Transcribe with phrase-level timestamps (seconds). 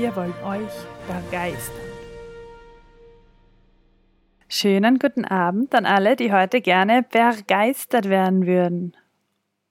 [0.00, 0.72] Wir wollen euch
[1.06, 1.76] begeistern.
[4.48, 8.96] Schönen guten Abend an alle, die heute gerne begeistert werden würden.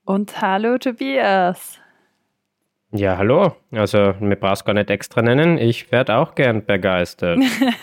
[0.04, 1.80] Und hallo Tobias.
[2.92, 3.56] Ja, hallo.
[3.72, 5.58] Also, mir brauchst gar nicht extra nennen.
[5.58, 7.40] Ich werde auch gern begeistert.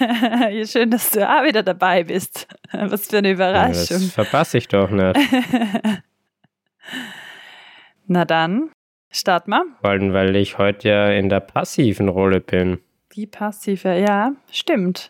[0.49, 2.47] ja, schön, dass du auch wieder dabei bist.
[2.71, 3.97] Was für eine Überraschung.
[3.97, 5.19] Das verpasse ich doch nicht.
[8.07, 8.71] Na dann,
[9.09, 9.65] starten wir.
[9.81, 12.79] Vor allem, weil ich heute ja in der passiven Rolle bin.
[13.13, 15.09] Die passive, ja, stimmt.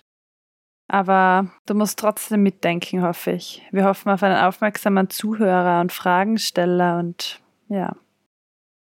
[0.87, 3.61] Aber du musst trotzdem mitdenken, hoffe ich.
[3.71, 7.95] Wir hoffen auf einen aufmerksamen Zuhörer und Fragensteller und ja.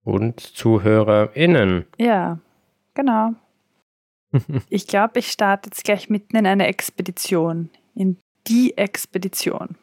[0.03, 1.86] Und ZuhörerInnen.
[1.98, 2.39] Ja,
[2.94, 3.36] genau.
[4.70, 7.70] ich glaube, ich starte jetzt gleich mitten in eine Expedition.
[7.95, 8.17] In
[8.48, 9.77] die Expedition.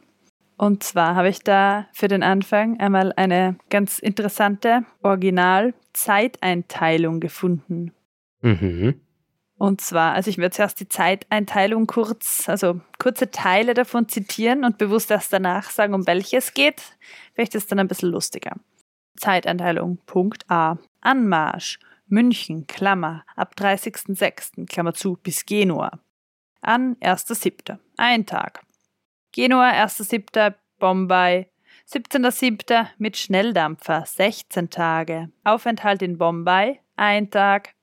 [0.60, 7.94] Und zwar habe ich da für den Anfang einmal eine ganz interessante Original-Zeiteinteilung gefunden.
[8.42, 9.00] Mhm.
[9.56, 14.76] Und zwar, also ich werde zuerst die Zeiteinteilung kurz, also kurze Teile davon zitieren und
[14.76, 16.82] bewusst erst danach sagen, um welche es geht.
[17.32, 18.52] Vielleicht ist es dann ein bisschen lustiger.
[19.16, 20.76] Zeiteinteilung, Punkt A.
[21.00, 26.00] Anmarsch, München, Klammer, ab 30.06., Klammer zu, bis Genua.
[26.60, 28.60] An 1.07., ein Tag.
[29.32, 31.46] Genua, 1.07., Bombay,
[31.88, 32.86] 17.07.
[32.98, 35.30] mit Schnelldampfer, 16 Tage.
[35.44, 37.74] Aufenthalt in Bombay, ein Tag.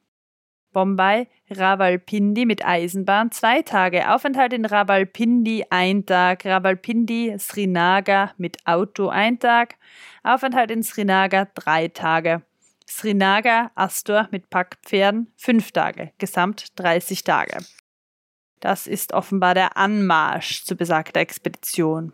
[0.74, 9.08] Bombay, Rawalpindi mit Eisenbahn zwei Tage, Aufenthalt in Rawalpindi ein Tag, Rawalpindi, Srinagar mit Auto
[9.08, 9.76] ein Tag,
[10.24, 12.44] Aufenthalt in Srinagar drei Tage,
[12.88, 17.58] Srinagar, Astor mit Packpferden fünf Tage, gesamt 30 Tage.
[18.60, 22.14] Das ist offenbar der Anmarsch zu besagter Expedition.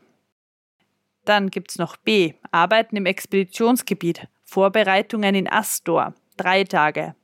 [1.25, 2.33] Dann gibt's noch B.
[2.51, 4.27] Arbeiten im Expeditionsgebiet.
[4.43, 6.13] Vorbereitungen in Astor.
[6.37, 7.15] Drei Tage.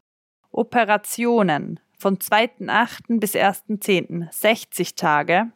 [0.52, 3.19] Operationen von 2.8.
[3.19, 4.31] bis 1.10.
[4.31, 5.52] 60 Tage.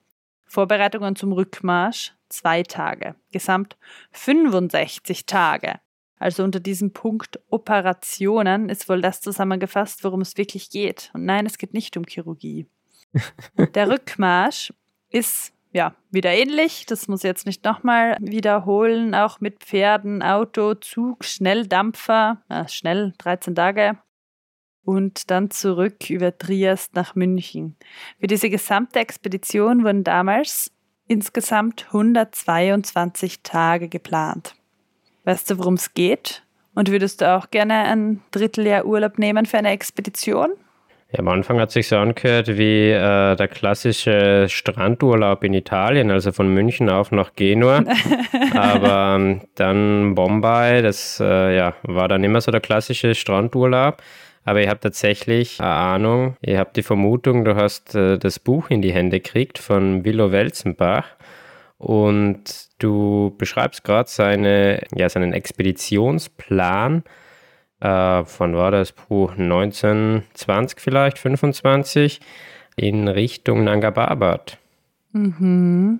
[0.45, 3.15] Vorbereitungen zum Rückmarsch zwei Tage.
[3.31, 3.77] Gesamt
[4.11, 5.79] 65 Tage.
[6.19, 11.11] Also unter diesem Punkt Operationen ist wohl das zusammengefasst, worum es wirklich geht.
[11.13, 12.67] Und nein, es geht nicht um Chirurgie.
[13.75, 14.73] Der Rückmarsch
[15.09, 16.85] ist ja wieder ähnlich.
[16.85, 19.15] Das muss ich jetzt nicht nochmal wiederholen.
[19.15, 22.43] Auch mit Pferden, Auto, Zug, Schnelldampfer.
[22.49, 23.97] Äh, schnell, 13 Tage
[24.85, 27.75] und dann zurück über Triest nach München.
[28.19, 30.71] Für diese gesamte Expedition wurden damals
[31.07, 34.55] insgesamt 122 Tage geplant.
[35.25, 36.43] Weißt du, worum es geht?
[36.75, 40.53] Und würdest du auch gerne ein Dritteljahr Urlaub nehmen für eine Expedition?
[41.13, 46.31] Ja, am Anfang hat sich so angehört wie äh, der klassische Strandurlaub in Italien, also
[46.31, 47.83] von München auf nach Genua.
[48.55, 54.01] Aber ähm, dann Bombay, das äh, ja, war dann immer so der klassische Strandurlaub.
[54.43, 58.71] Aber ich habe tatsächlich eine Ahnung, ich habe die Vermutung, du hast äh, das Buch
[58.71, 61.05] in die Hände gekriegt von Willow Welzenbach
[61.77, 62.43] und
[62.79, 67.03] du beschreibst gerade seine, ja, seinen Expeditionsplan
[67.83, 72.21] äh, von war das Buch 1920 vielleicht, 25
[72.75, 74.57] in Richtung Nanga Parbat.
[75.11, 75.99] Mhm.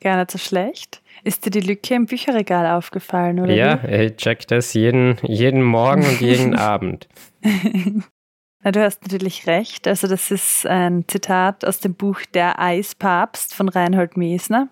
[0.00, 1.02] Gar nicht so schlecht.
[1.24, 3.52] Ist dir die Lücke im Bücherregal aufgefallen, oder?
[3.52, 4.06] Ja, wie?
[4.06, 7.08] ich check das jeden, jeden Morgen und jeden Abend.
[8.62, 9.86] Na, du hast natürlich recht.
[9.86, 14.68] Also, das ist ein Zitat aus dem Buch Der Eispapst von Reinhold Mesner.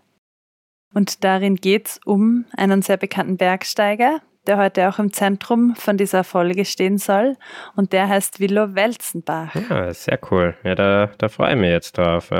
[0.95, 5.97] Und darin geht es um einen sehr bekannten Bergsteiger, der heute auch im Zentrum von
[5.97, 7.37] dieser Folge stehen soll.
[7.75, 9.55] Und der heißt Willow Welzenbach.
[9.69, 10.55] Ja, sehr cool.
[10.65, 12.31] Ja, da, da freue ich mich jetzt drauf.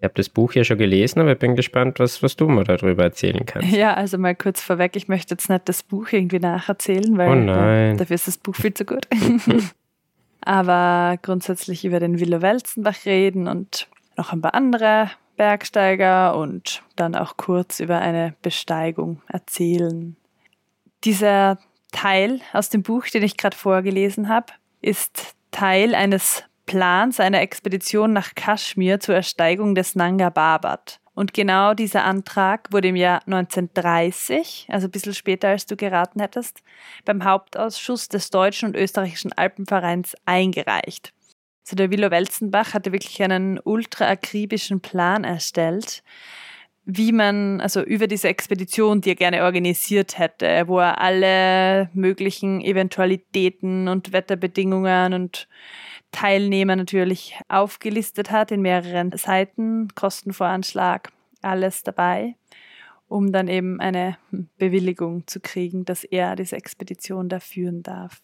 [0.00, 2.64] Ich habe das Buch ja schon gelesen, aber ich bin gespannt, was, was du mir
[2.64, 3.70] darüber erzählen kannst.
[3.70, 7.34] Ja, also mal kurz vorweg, ich möchte jetzt nicht das Buch irgendwie nacherzählen, weil oh
[7.34, 7.98] nein.
[7.98, 9.06] dafür ist das Buch viel zu gut.
[10.40, 17.14] aber grundsätzlich über den Willow Welzenbach reden und noch ein paar andere Bergsteiger und dann
[17.14, 20.16] auch kurz über eine Besteigung erzählen.
[21.04, 21.58] Dieser
[21.92, 28.12] Teil aus dem Buch, den ich gerade vorgelesen habe, ist Teil eines Plans einer Expedition
[28.12, 31.00] nach Kaschmir zur Ersteigung des Nanga Parbat.
[31.14, 36.20] Und genau dieser Antrag wurde im Jahr 1930, also ein bisschen später als du geraten
[36.20, 36.62] hättest,
[37.04, 41.12] beim Hauptausschuss des Deutschen und Österreichischen Alpenvereins eingereicht.
[41.66, 46.02] Also der Willow Welzenbach hatte wirklich einen ultra akribischen Plan erstellt,
[46.96, 52.60] wie man, also über diese Expedition, die er gerne organisiert hätte, wo er alle möglichen
[52.60, 55.48] Eventualitäten und Wetterbedingungen und
[56.12, 62.34] Teilnehmer natürlich aufgelistet hat in mehreren Seiten, Kostenvoranschlag, alles dabei,
[63.08, 64.18] um dann eben eine
[64.58, 68.20] Bewilligung zu kriegen, dass er diese Expedition da führen darf.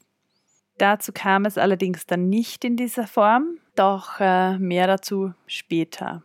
[0.78, 6.22] Dazu kam es allerdings dann nicht in dieser Form, doch äh, mehr dazu später.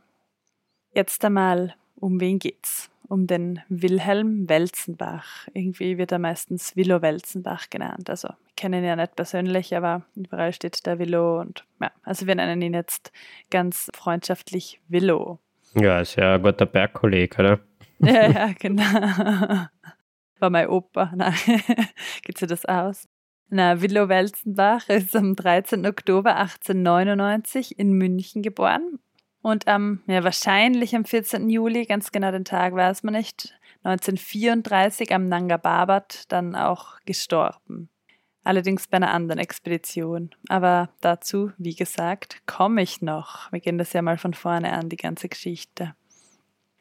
[0.93, 2.89] Jetzt einmal, um wen geht's?
[3.07, 5.47] Um den Wilhelm Welzenbach.
[5.53, 8.09] Irgendwie wird er meistens Willow Welzenbach genannt.
[8.09, 12.25] Also, ich kenne ihn ja nicht persönlich, aber überall steht der Willow und ja, also
[12.25, 13.11] wir nennen ihn jetzt
[13.49, 15.39] ganz freundschaftlich Willow.
[15.75, 17.59] Ja, ist ja ein guter Bergkollege, oder?
[17.99, 18.83] ja, ja, genau.
[20.39, 21.11] War mein Opa.
[21.15, 21.33] Nein,
[22.23, 23.07] geht sich das aus?
[23.49, 25.85] Na, Willow Welzenbach ist am 13.
[25.85, 28.99] Oktober 1899 in München geboren
[29.41, 31.49] und am, ja, wahrscheinlich am 14.
[31.49, 33.53] Juli, ganz genau den Tag weiß man nicht,
[33.83, 37.89] 1934 am Nanga Parbat dann auch gestorben.
[38.43, 40.31] Allerdings bei einer anderen Expedition.
[40.47, 43.51] Aber dazu, wie gesagt, komme ich noch.
[43.51, 45.95] Wir gehen das ja mal von vorne an, die ganze Geschichte.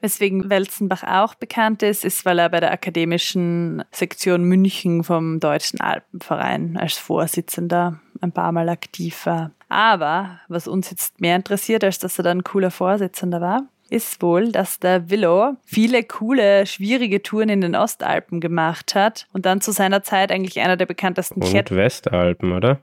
[0.00, 5.80] Weswegen Welzenbach auch bekannt ist, ist, weil er bei der akademischen Sektion München vom Deutschen
[5.80, 9.50] Alpenverein als Vorsitzender ein paar Mal aktiv war.
[9.68, 14.22] Aber was uns jetzt mehr interessiert, als dass er dann ein cooler Vorsitzender war, ist
[14.22, 19.60] wohl, dass der Willow viele coole, schwierige Touren in den Ostalpen gemacht hat und dann
[19.60, 22.80] zu seiner Zeit eigentlich einer der bekanntesten Und Westalpen, oder?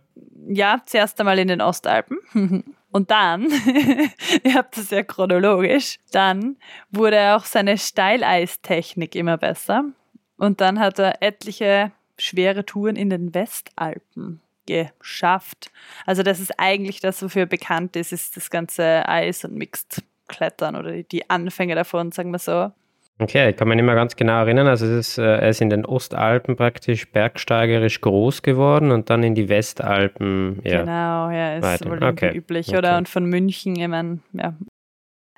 [0.47, 2.17] Ja, zuerst einmal in den Ostalpen.
[2.89, 3.47] Und dann,
[4.43, 6.55] ihr habt das ja chronologisch, dann
[6.89, 9.83] wurde auch seine Steileistechnik immer besser.
[10.37, 15.71] Und dann hat er etliche schwere Touren in den Westalpen geschafft.
[16.05, 21.01] Also das ist eigentlich das, wofür bekannt ist, ist das ganze Eis- und Mixed-Klettern oder
[21.03, 22.71] die Anfänge davon, sagen wir so.
[23.19, 24.67] Okay, ich kann mich nicht mehr ganz genau erinnern.
[24.67, 29.33] Also ist, äh, er ist in den Ostalpen praktisch bergsteigerisch groß geworden und dann in
[29.33, 30.61] die Westalpen.
[30.63, 31.89] Ja, genau, ja, ist weiter.
[31.89, 32.35] wohl okay.
[32.35, 32.77] üblich, okay.
[32.77, 32.97] oder?
[32.97, 34.53] Und von München, ich meine, ja.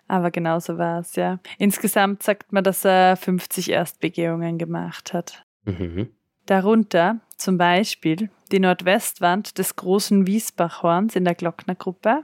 [0.09, 1.39] Aber genauso war es, ja.
[1.57, 5.43] Insgesamt sagt man, dass er 50 Erstbegehungen gemacht hat.
[5.63, 6.09] Mhm.
[6.47, 12.23] Darunter zum Beispiel die Nordwestwand des großen Wiesbachhorns in der Glocknergruppe.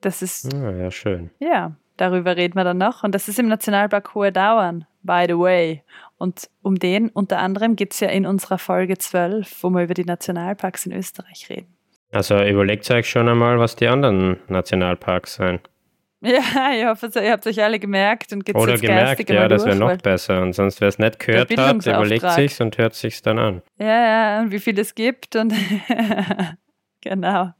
[0.00, 0.52] Das ist.
[0.54, 1.30] Ah, ja, schön.
[1.38, 3.04] Ja, darüber reden wir dann noch.
[3.04, 5.82] Und das ist im Nationalpark Hohe Dauern, by the way.
[6.18, 9.94] Und um den unter anderem geht es ja in unserer Folge 12, wo wir über
[9.94, 11.74] die Nationalparks in Österreich reden.
[12.12, 15.60] Also überlegt euch schon einmal, was die anderen Nationalparks sind.
[16.24, 19.74] Ja, ich hoffe, ihr habt euch alle gemerkt und geht's Oder gemerkt, ja, das wäre
[19.74, 20.40] noch besser.
[20.40, 23.62] Und sonst, wer es nicht gehört hat, überlegt sich's und hört sich's dann an.
[23.76, 25.52] Ja, ja, und wie viel es gibt und
[27.00, 27.52] genau.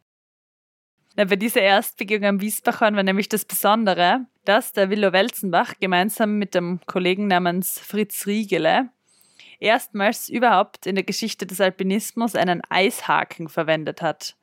[1.17, 6.39] Ja, bei dieser Erstbegehung am Wiesbachhorn war nämlich das Besondere, dass der Willow Welzenbach gemeinsam
[6.39, 8.91] mit dem Kollegen namens Fritz Riegele
[9.59, 14.37] erstmals überhaupt in der Geschichte des Alpinismus einen Eishaken verwendet hat.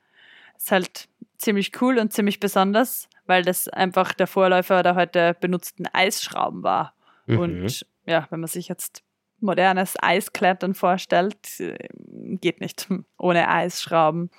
[0.57, 1.07] Ist halt
[1.38, 6.96] ziemlich cool und ziemlich besonders, weil das einfach der Vorläufer der heute benutzten Eisschrauben war.
[7.28, 7.40] Mhm.
[7.40, 9.04] Und ja, wenn man sich jetzt
[9.40, 11.78] modernes Eisklettern vorstellt, äh,
[12.42, 14.31] geht nicht ohne Eisschrauben.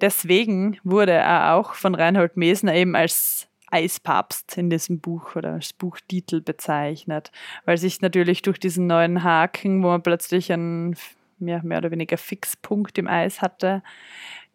[0.00, 5.74] Deswegen wurde er auch von Reinhold Mesner eben als Eispapst in diesem Buch oder als
[5.74, 7.30] Buchtitel bezeichnet,
[7.66, 10.96] weil sich natürlich durch diesen neuen Haken, wo man plötzlich einen
[11.38, 13.82] mehr, mehr oder weniger Fixpunkt im Eis hatte,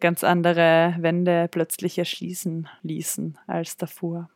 [0.04, 4.30] ganz andere Wände plötzlich erschließen ließen als davor.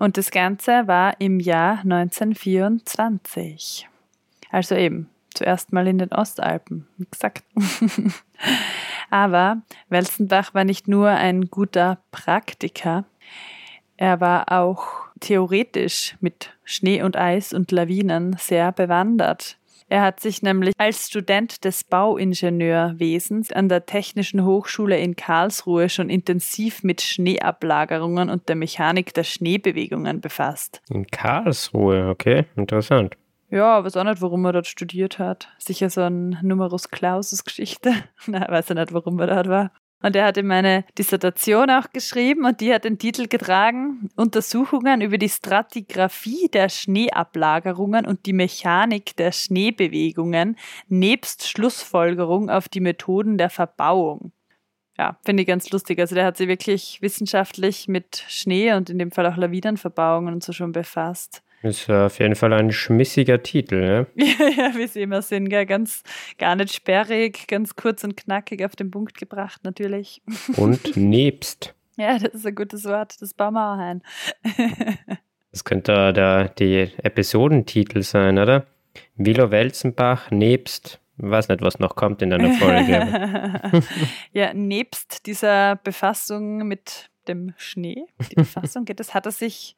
[0.00, 3.88] Und das Ganze war im Jahr 1924.
[4.50, 7.44] Also eben zuerst mal in den Ostalpen, wie gesagt.
[9.10, 13.04] Aber Welzenbach war nicht nur ein guter Praktiker,
[13.96, 14.86] er war auch
[15.20, 19.56] theoretisch mit Schnee und Eis und Lawinen sehr bewandert.
[19.94, 26.10] Er hat sich nämlich als Student des Bauingenieurwesens an der Technischen Hochschule in Karlsruhe schon
[26.10, 30.82] intensiv mit Schneeablagerungen und der Mechanik der Schneebewegungen befasst.
[30.90, 33.16] In Karlsruhe, okay, interessant.
[33.50, 35.48] Ja, weiß auch nicht, warum er dort studiert hat.
[35.58, 37.92] Sicher so ein Numerus Clausus Geschichte.
[38.26, 39.70] Na, weiß ich nicht, warum er dort war.
[40.02, 45.00] Und er hat ihm eine Dissertation auch geschrieben und die hat den Titel getragen Untersuchungen
[45.00, 50.58] über die Stratigraphie der Schneeablagerungen und die Mechanik der Schneebewegungen
[50.88, 54.32] nebst Schlussfolgerung auf die Methoden der Verbauung.
[54.98, 55.98] Ja, finde ich ganz lustig.
[55.98, 60.44] Also der hat sich wirklich wissenschaftlich mit Schnee und in dem Fall auch Lawinenverbauungen und
[60.44, 61.43] so schon befasst.
[61.64, 64.06] Ist auf jeden Fall ein schmissiger Titel, ne?
[64.16, 65.64] ja, ja, wie sie immer sind, gell?
[65.64, 66.02] ganz
[66.36, 70.20] gar nicht sperrig, ganz kurz und knackig auf den Punkt gebracht, natürlich.
[70.58, 71.74] Und nebst.
[71.96, 74.02] ja, das ist ein gutes Wort, das bauen wir auch ein.
[75.52, 78.66] Das könnte der, die Episodentitel sein, oder?
[79.14, 83.82] Willow Welzenbach nebst, weiß nicht, was noch kommt in einer Folge.
[84.32, 89.76] ja, nebst dieser Befassung mit dem Schnee, die Befassung, das hat er sich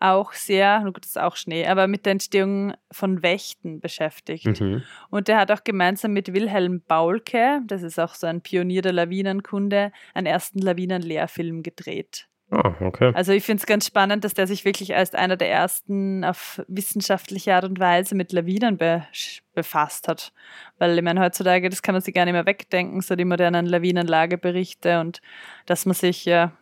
[0.00, 4.60] auch sehr, gut, das ist auch Schnee, aber mit der Entstehung von Wächten beschäftigt.
[4.60, 4.82] Mhm.
[5.10, 8.92] Und er hat auch gemeinsam mit Wilhelm Baulke, das ist auch so ein Pionier der
[8.92, 12.28] Lawinenkunde, einen ersten Lawinenlehrfilm gedreht.
[12.50, 13.12] Oh, okay.
[13.14, 16.62] Also ich finde es ganz spannend, dass der sich wirklich als einer der ersten auf
[16.66, 19.04] wissenschaftliche Art und Weise mit Lawinen be
[19.52, 20.32] befasst hat.
[20.78, 23.66] Weil ich meine, heutzutage, das kann man sich gar nicht mehr wegdenken, so die modernen
[23.66, 25.20] Lawinenlageberichte und
[25.66, 26.52] dass man sich ja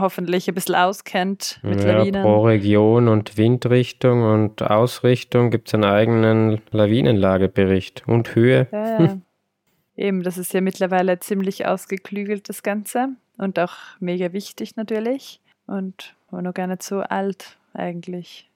[0.00, 2.22] hoffentlich ein bisschen auskennt mit ja, Lawinen.
[2.22, 8.68] Pro Region und Windrichtung und Ausrichtung gibt es einen eigenen Lawinenlagebericht und Höhe.
[8.72, 9.18] Ja, ja.
[9.96, 13.08] Eben, das ist ja mittlerweile ziemlich ausgeklügelt, das Ganze.
[13.38, 15.40] Und auch mega wichtig natürlich.
[15.66, 18.50] Und war noch gar nicht so alt eigentlich.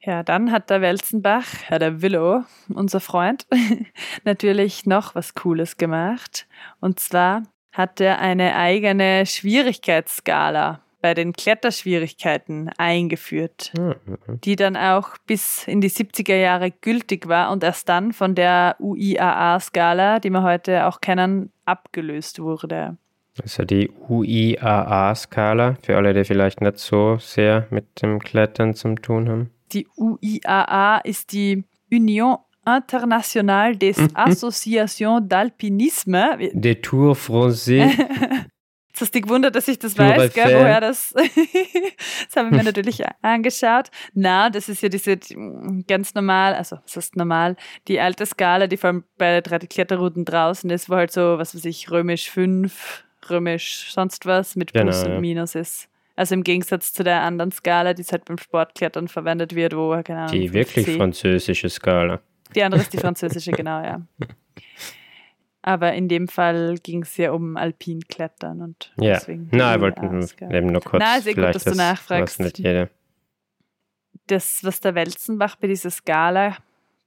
[0.00, 3.46] Ja, dann hat der Welzenbach, ja, der Willow, unser Freund,
[4.24, 6.46] natürlich noch was Cooles gemacht.
[6.80, 7.42] Und zwar
[7.74, 14.40] hat er eine eigene Schwierigkeitsskala bei den Kletterschwierigkeiten eingeführt, Mhm.
[14.42, 18.76] die dann auch bis in die 70er Jahre gültig war und erst dann von der
[18.78, 22.96] UIAA-Skala, die wir heute auch kennen, abgelöst wurde.
[23.42, 29.28] Also die UIAA-Skala, für alle, die vielleicht nicht so sehr mit dem Klettern zu tun
[29.28, 29.50] haben.
[29.72, 36.50] Die UIAA ist die Union Internationale des Associations d'Alpinisme.
[36.52, 37.90] Des Tours Français.
[38.94, 41.12] Jetzt hast du dich gewundert, dass ich das Tour weiß, gell, woher das.
[41.14, 43.90] das habe ich mir natürlich angeschaut.
[44.12, 45.34] Na, das ist ja diese die,
[45.88, 47.56] ganz normal, also was heißt normal,
[47.88, 51.56] die alte Skala, die vor allem bei drei Kletterrouten draußen ist, wo halt so, was
[51.56, 55.20] weiß ich, römisch 5, römisch sonst was mit Plus Genau, und.
[55.22, 55.88] Minus ist.
[56.14, 60.20] Also im Gegensatz zu der anderen Skala, die halt beim Sportklettern verwendet wird, wo, keine
[60.20, 60.96] Ahnung, Die wirklich 5C.
[60.98, 62.20] französische Skala.
[62.54, 64.02] Die andere ist die französische, genau, ja.
[65.62, 69.14] Aber in dem Fall ging es ja um Alpinklettern und Ja.
[69.14, 69.48] deswegen.
[69.50, 70.54] Na, ich die wollte UIA-Skala.
[70.54, 71.02] eben nur kurz.
[71.02, 72.40] Na, sehr gut, dass du nachfragst.
[72.40, 72.90] nicht jeder.
[74.26, 76.56] Das, was der Welzenbach bei dieser Skala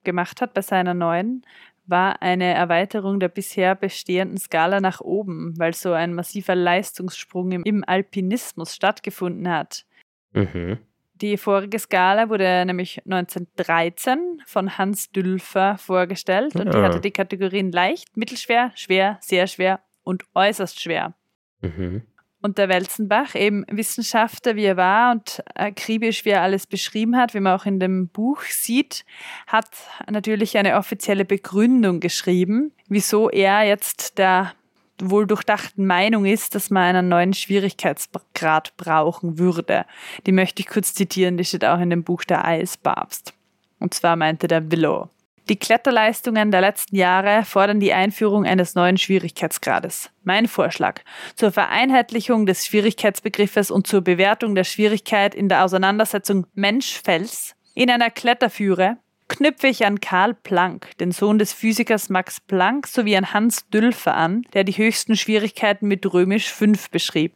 [0.04, 1.46] gemacht hat, bei seiner neuen,
[1.86, 7.64] war eine Erweiterung der bisher bestehenden Skala nach oben, weil so ein massiver Leistungssprung im,
[7.64, 9.86] im Alpinismus stattgefunden hat.
[10.34, 10.80] Mhm.
[11.22, 17.72] Die vorige Skala wurde nämlich 1913 von Hans Dülfer vorgestellt und die hatte die Kategorien
[17.72, 21.16] leicht, mittelschwer, schwer, sehr schwer und äußerst schwer.
[21.62, 22.04] Mhm.
[22.42, 27.34] Und der Welzenbach, eben Wissenschaftler, wie er war und akribisch, wie er alles beschrieben hat,
[27.34, 29.04] wie man auch in dem Buch sieht,
[29.48, 29.70] hat
[30.10, 34.54] natürlich eine offizielle Begründung geschrieben, wieso er jetzt der
[35.02, 39.86] wohl durchdachten Meinung ist, dass man einen neuen Schwierigkeitsgrad brauchen würde.
[40.26, 43.34] Die möchte ich kurz zitieren, die steht auch in dem Buch Der Eispapst.
[43.80, 45.10] Und zwar meinte der Willow.
[45.50, 50.10] Die Kletterleistungen der letzten Jahre fordern die Einführung eines neuen Schwierigkeitsgrades.
[50.26, 51.02] Mein Vorschlag
[51.36, 58.10] zur Vereinheitlichung des Schwierigkeitsbegriffes und zur Bewertung der Schwierigkeit in der Auseinandersetzung Mensch-Fels in einer
[58.10, 58.98] Kletterführe
[59.28, 64.16] knüpfe ich an Karl Planck, den Sohn des Physikers Max Planck, sowie an Hans Dülfer
[64.16, 67.34] an, der die höchsten Schwierigkeiten mit römisch 5 beschrieb.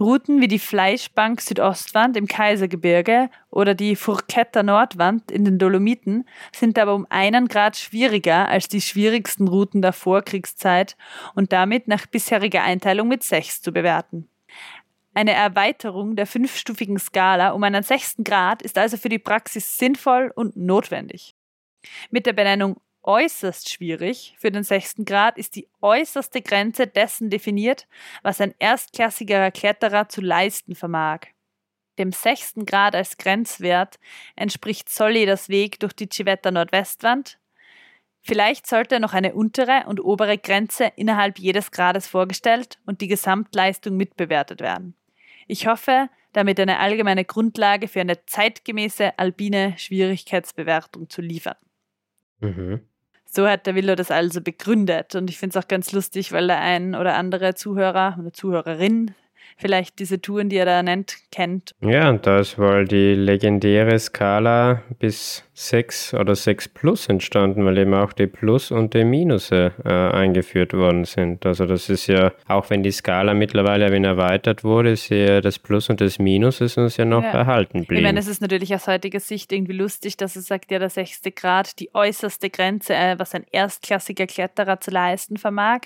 [0.00, 6.80] Routen wie die Fleischbank Südostwand im Kaisergebirge oder die Fourquetter Nordwand in den Dolomiten sind
[6.80, 10.96] aber um einen Grad schwieriger als die schwierigsten Routen der Vorkriegszeit
[11.36, 14.28] und damit nach bisheriger Einteilung mit 6 zu bewerten.
[15.14, 20.32] Eine Erweiterung der fünfstufigen Skala um einen sechsten Grad ist also für die Praxis sinnvoll
[20.34, 21.36] und notwendig.
[22.10, 27.86] Mit der Benennung äußerst schwierig für den sechsten Grad ist die äußerste Grenze dessen definiert,
[28.22, 31.20] was ein erstklassiger Kletterer zu leisten vermag.
[31.98, 34.00] Dem sechsten Grad als Grenzwert
[34.34, 37.38] entspricht Solleders Weg durch die Civetta Nordwestwand.
[38.20, 43.96] Vielleicht sollte noch eine untere und obere Grenze innerhalb jedes Grades vorgestellt und die Gesamtleistung
[43.96, 44.96] mitbewertet werden.
[45.46, 51.56] Ich hoffe, damit eine allgemeine Grundlage für eine zeitgemäße alpine Schwierigkeitsbewertung zu liefern.
[52.40, 52.80] Mhm.
[53.24, 55.14] So hat der Willow das also begründet.
[55.14, 59.14] Und ich finde es auch ganz lustig, weil der ein oder andere Zuhörer oder Zuhörerin
[59.56, 61.74] vielleicht diese Touren, die er da nennt, kennt.
[61.80, 67.78] Ja, und da ist wohl die legendäre Skala bis 6 oder 6 Plus entstanden, weil
[67.78, 71.46] eben auch die Plus und die Minusse äh, eingeführt worden sind.
[71.46, 75.58] Also das ist ja, auch wenn die Skala mittlerweile ein erweitert wurde, ist ja das
[75.58, 77.30] Plus und das Minus ist uns ja noch ja.
[77.30, 78.00] erhalten geblieben.
[78.00, 80.90] Ich meine, es ist natürlich aus heutiger Sicht irgendwie lustig, dass es sagt, ja, der
[80.90, 85.80] sechste Grad, die äußerste Grenze, äh, was ein erstklassiger Kletterer zu leisten vermag.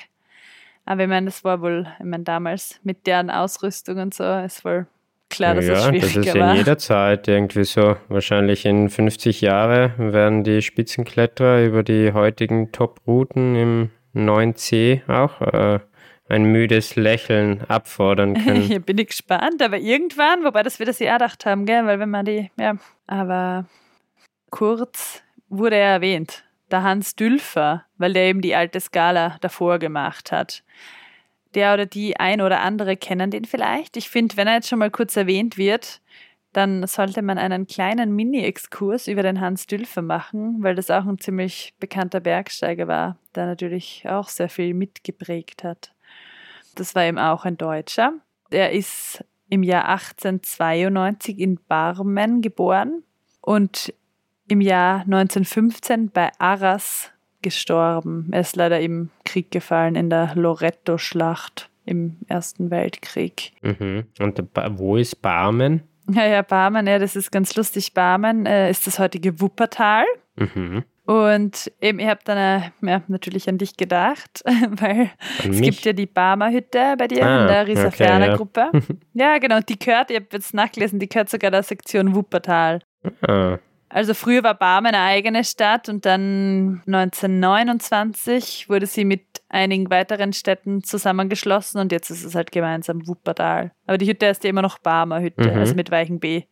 [0.88, 4.64] Aber ich meine, das war wohl, ich meine, damals mit deren Ausrüstung und so, ist
[4.64, 4.86] wohl
[5.28, 7.96] klar, dass ja, es schwieriger das ist in jeder Zeit irgendwie so.
[8.08, 15.80] Wahrscheinlich in 50 Jahren werden die Spitzenkletterer über die heutigen Top-Routen im 9C auch äh,
[16.30, 18.62] ein müdes Lächeln abfordern können.
[18.62, 22.00] Hier bin ich gespannt, aber irgendwann, wobei das wir das ja gedacht haben, gell, weil
[22.00, 22.76] wenn man die, ja,
[23.06, 23.66] aber
[24.48, 30.32] kurz wurde er erwähnt der Hans Dülfer, weil der eben die alte Skala davor gemacht
[30.32, 30.62] hat.
[31.54, 33.96] Der oder die ein oder andere kennen den vielleicht.
[33.96, 36.00] Ich finde, wenn er jetzt schon mal kurz erwähnt wird,
[36.52, 41.18] dann sollte man einen kleinen Mini-Exkurs über den Hans Dülfer machen, weil das auch ein
[41.18, 45.92] ziemlich bekannter Bergsteiger war, der natürlich auch sehr viel mitgeprägt hat.
[46.74, 48.14] Das war eben auch ein Deutscher.
[48.50, 53.02] Er ist im Jahr 1892 in Barmen geboren
[53.40, 53.92] und
[54.48, 57.10] im Jahr 1915 bei Arras
[57.42, 58.28] gestorben.
[58.32, 63.52] Er ist leider im Krieg gefallen, in der Loretto-Schlacht im Ersten Weltkrieg.
[63.62, 64.04] Mhm.
[64.18, 64.42] Und
[64.76, 65.82] wo ist Barmen?
[66.10, 67.94] Ja, ja, Barmen, ja, das ist ganz lustig.
[67.94, 70.04] Barmen äh, ist das heutige Wuppertal.
[70.36, 70.84] Mhm.
[71.04, 75.10] Und eben, ich habe dann äh, ja, natürlich an dich gedacht, weil
[75.42, 75.62] an es mich?
[75.62, 78.70] gibt ja die Barmer Hütte bei dir ah, in der Risaferner okay, Gruppe.
[79.14, 79.32] Ja.
[79.32, 79.38] ja.
[79.38, 82.80] genau, die gehört, ich habe jetzt nachgelesen, die gehört sogar der Sektion Wuppertal.
[83.26, 83.58] Ah.
[83.90, 90.32] Also früher war Barmen eine eigene Stadt und dann 1929 wurde sie mit einigen weiteren
[90.32, 93.72] Städten zusammengeschlossen und jetzt ist es halt gemeinsam Wuppertal.
[93.86, 95.58] Aber die Hütte ist ja immer noch Barmer Hütte, mhm.
[95.58, 96.42] also mit weichen B.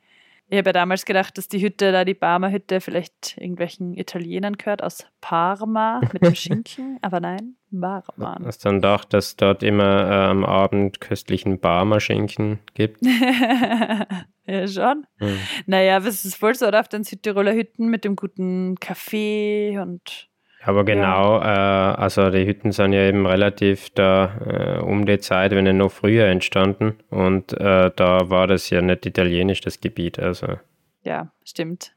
[0.48, 4.56] Ich habe ja damals gedacht, dass die Hütte da, die Barmer Hütte, vielleicht irgendwelchen Italienern
[4.56, 8.38] gehört aus Parma mit dem Schinken, aber nein, Barma.
[8.44, 13.04] Hast dann doch, dass dort immer äh, am Abend köstlichen Barmer Schinken gibt?
[14.46, 15.06] ja, schon.
[15.18, 15.38] Hm.
[15.66, 16.78] Naja, was ist voll so, oder?
[16.78, 20.28] Auf den Südtiroler Hütten mit dem guten Kaffee und
[20.66, 21.92] aber genau, ja.
[21.92, 25.76] äh, also die Hütten sind ja eben relativ da äh, um die Zeit, wenn nicht
[25.76, 26.96] noch früher entstanden.
[27.08, 30.18] Und äh, da war das ja nicht italienisch, das Gebiet.
[30.18, 30.58] Also.
[31.04, 31.92] Ja, stimmt.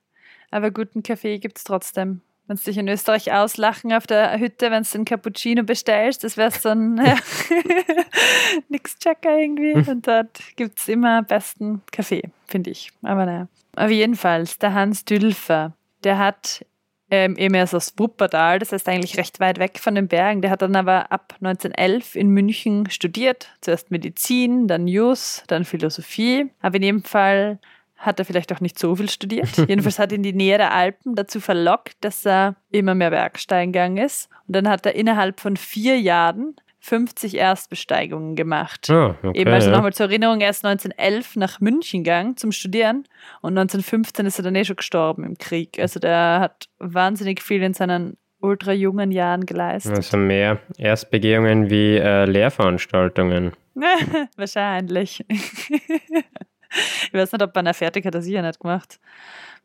[0.51, 2.21] Aber guten Kaffee gibt es trotzdem.
[2.45, 6.37] Wenn sie dich in Österreich auslachen auf der Hütte, wenn du einen Cappuccino bestellst, das
[6.37, 7.15] wäre so ein ja,
[8.69, 9.73] Nix-Checker irgendwie.
[9.91, 12.91] Und dort gibt es immer besten Kaffee, finde ich.
[13.01, 13.47] Aber naja.
[13.75, 16.65] Aber jedenfalls, der Hans Dülfer, der hat
[17.11, 20.41] ähm, eben erst aus Wuppertal, das heißt eigentlich recht weit weg von den Bergen.
[20.41, 23.49] Der hat dann aber ab 1911 in München studiert.
[23.61, 26.51] Zuerst Medizin, dann Jus, dann Philosophie.
[26.61, 27.59] Aber in jedem Fall
[27.97, 29.57] hat er vielleicht auch nicht so viel studiert.
[29.67, 33.97] Jedenfalls hat ihn die Nähe der Alpen dazu verlockt, dass er immer mehr Bergsteigen gegangen
[33.97, 34.29] ist.
[34.47, 38.87] Und dann hat er innerhalb von vier Jahren 50 Erstbesteigungen gemacht.
[38.89, 39.75] Oh, okay, Eben also ja.
[39.75, 43.05] nochmal zur Erinnerung, er ist 1911 nach München gegangen zum Studieren
[43.41, 45.77] und 1915 ist er dann eh schon gestorben im Krieg.
[45.79, 49.95] Also der hat wahnsinnig viel in seinen ultra jungen Jahren geleistet.
[49.95, 53.51] Also mehr Erstbegehungen wie äh, Lehrveranstaltungen.
[54.37, 55.25] Wahrscheinlich.
[55.29, 58.99] ich weiß nicht, ob er fertig hat er sicher nicht gemacht,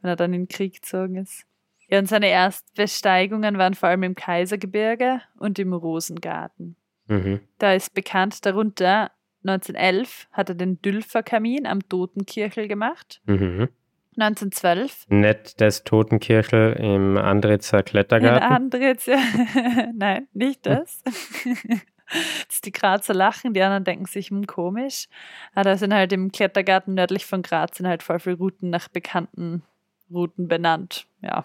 [0.00, 1.44] wenn er dann in den Krieg gezogen ist.
[1.88, 6.76] Ja, und seine Erstbesteigungen waren vor allem im Kaisergebirge und im Rosengarten.
[7.06, 7.40] Mhm.
[7.58, 9.10] Da ist bekannt darunter,
[9.44, 13.20] 1911 hat er den Dülferkamin am Totenkirchel gemacht.
[13.26, 13.68] Mhm.
[14.16, 15.06] 1912.
[15.08, 18.46] Nett das Totenkirchel im Andritzer Klettergarten.
[18.46, 19.18] In Andritz, ja.
[19.94, 21.02] Nein, nicht das.
[21.04, 21.82] das
[22.48, 25.08] ist die Grazer lachen, die anderen denken sich, hm, komisch.
[25.54, 28.88] Aber da sind halt im Klettergarten nördlich von Graz sind halt voll viele Routen nach
[28.88, 29.62] bekannten
[30.10, 31.06] Routen benannt.
[31.20, 31.44] Ja,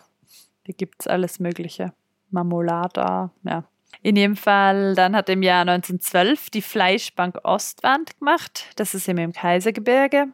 [0.68, 1.94] da gibt es alles Mögliche.
[2.30, 3.64] Marmolada, ja.
[4.02, 8.66] In jedem Fall, dann hat er im Jahr 1912 die Fleischbank Ostwand gemacht.
[8.78, 10.28] Das ist eben im Kaisergebirge.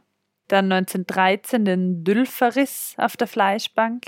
[0.48, 4.06] Dann 1913 den Dülferriss auf der Fleischbank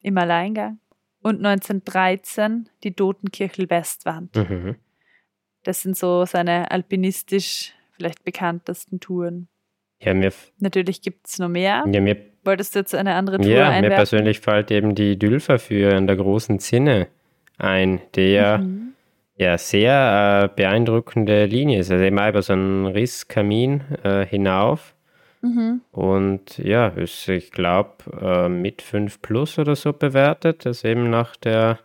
[0.00, 0.78] im Alleingang.
[1.20, 4.34] Und 1913 die Totenkirchel Westwand.
[4.36, 4.76] Mhm.
[5.64, 9.48] Das sind so seine alpinistisch vielleicht bekanntesten Touren.
[10.00, 11.84] Ja, mir Natürlich gibt es noch mehr.
[11.90, 13.88] Ja, mir, Wolltest du jetzt eine andere Tour ja, einwerfen?
[13.88, 17.08] mir persönlich fällt eben die Dülfer für in der großen Zinne
[17.58, 18.92] ein, der mhm.
[19.36, 21.90] ja sehr äh, beeindruckende Linie ist.
[21.90, 24.94] Also immer über so einen Risskamin äh, hinauf.
[25.42, 25.82] Mhm.
[25.92, 30.64] Und ja, ist, ich glaube, äh, mit 5 plus oder so bewertet.
[30.66, 31.78] Das eben nach der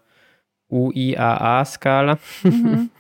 [0.70, 2.18] UIAA-Skala.
[2.44, 2.90] Mhm.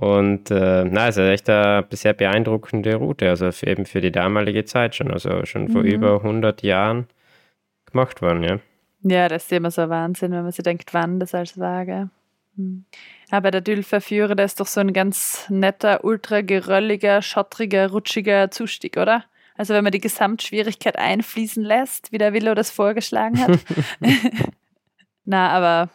[0.00, 4.12] Und äh, na, es ist echt eine sehr beeindruckende Route, also für, eben für die
[4.12, 5.88] damalige Zeit schon, also schon vor mhm.
[5.88, 7.08] über 100 Jahren
[7.84, 8.60] gemacht worden, ja.
[9.02, 11.86] Ja, das ist immer so ein Wahnsinn, wenn man sich denkt, wann das als war,
[12.58, 12.84] hm.
[13.30, 18.96] Aber der Dülferführer, der ist doch so ein ganz netter, ultra gerölliger, schottriger, rutschiger Zustieg,
[18.96, 19.24] oder?
[19.56, 23.60] Also wenn man die Gesamtschwierigkeit einfließen lässt, wie der Willow das vorgeschlagen hat.
[25.24, 25.90] Na, aber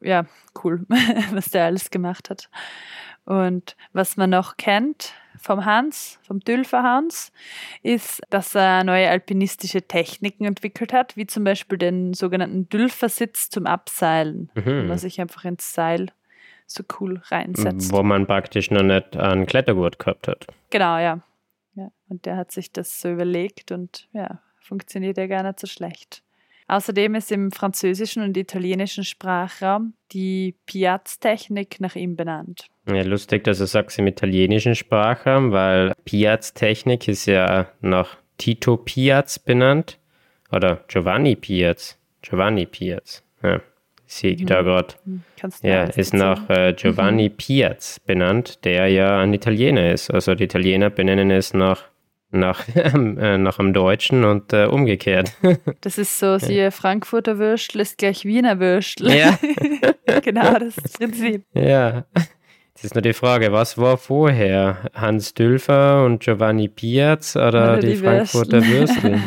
[0.00, 0.26] ja,
[0.62, 0.84] cool,
[1.32, 2.48] was der alles gemacht hat.
[3.24, 5.14] Und was man noch kennt
[5.44, 7.32] vom Hans, vom Dülfer Hans,
[7.82, 13.66] ist, dass er neue alpinistische Techniken entwickelt hat, wie zum Beispiel den sogenannten Dülfersitz zum
[13.66, 14.64] Abseilen, mhm.
[14.64, 16.08] wo man sich einfach ins Seil
[16.66, 17.92] so cool reinsetzt.
[17.92, 20.46] Wo man praktisch noch nicht einen Klettergurt gehabt hat.
[20.70, 21.20] Genau, ja.
[21.74, 21.90] ja.
[22.08, 26.22] Und der hat sich das so überlegt und ja, funktioniert ja gar nicht so schlecht.
[26.66, 32.70] Außerdem ist im französischen und italienischen Sprachraum die Piaz-Technik nach ihm benannt.
[32.86, 39.38] Ja, lustig, dass du sagst im italienischen Sprachraum, weil Piaz-Technik ist ja nach Tito Piaz
[39.38, 39.98] benannt
[40.52, 41.98] oder Giovanni Piaz.
[42.20, 43.22] Giovanni Piaz.
[43.42, 43.60] Ja,
[44.06, 44.46] sehe ich mhm.
[44.46, 44.94] da gerade.
[45.04, 45.22] Hm,
[45.62, 47.36] ja, ist nach äh, Giovanni mhm.
[47.36, 50.10] Piaz benannt, der ja ein Italiener ist.
[50.10, 51.84] Also die Italiener benennen es nach
[52.34, 55.32] nach, äh, nach dem Deutschen und äh, umgekehrt.
[55.80, 59.14] Das ist so, siehe Frankfurter Würstel ist gleich Wiener Würstel.
[59.14, 59.38] Ja.
[60.22, 61.44] genau, das ist das Prinzip.
[61.54, 62.04] Ja.
[62.74, 64.90] Das ist nur die Frage, was war vorher?
[64.94, 69.20] Hans Dülfer und Giovanni Piaz oder, oder die, die, Frankfurter Würstel?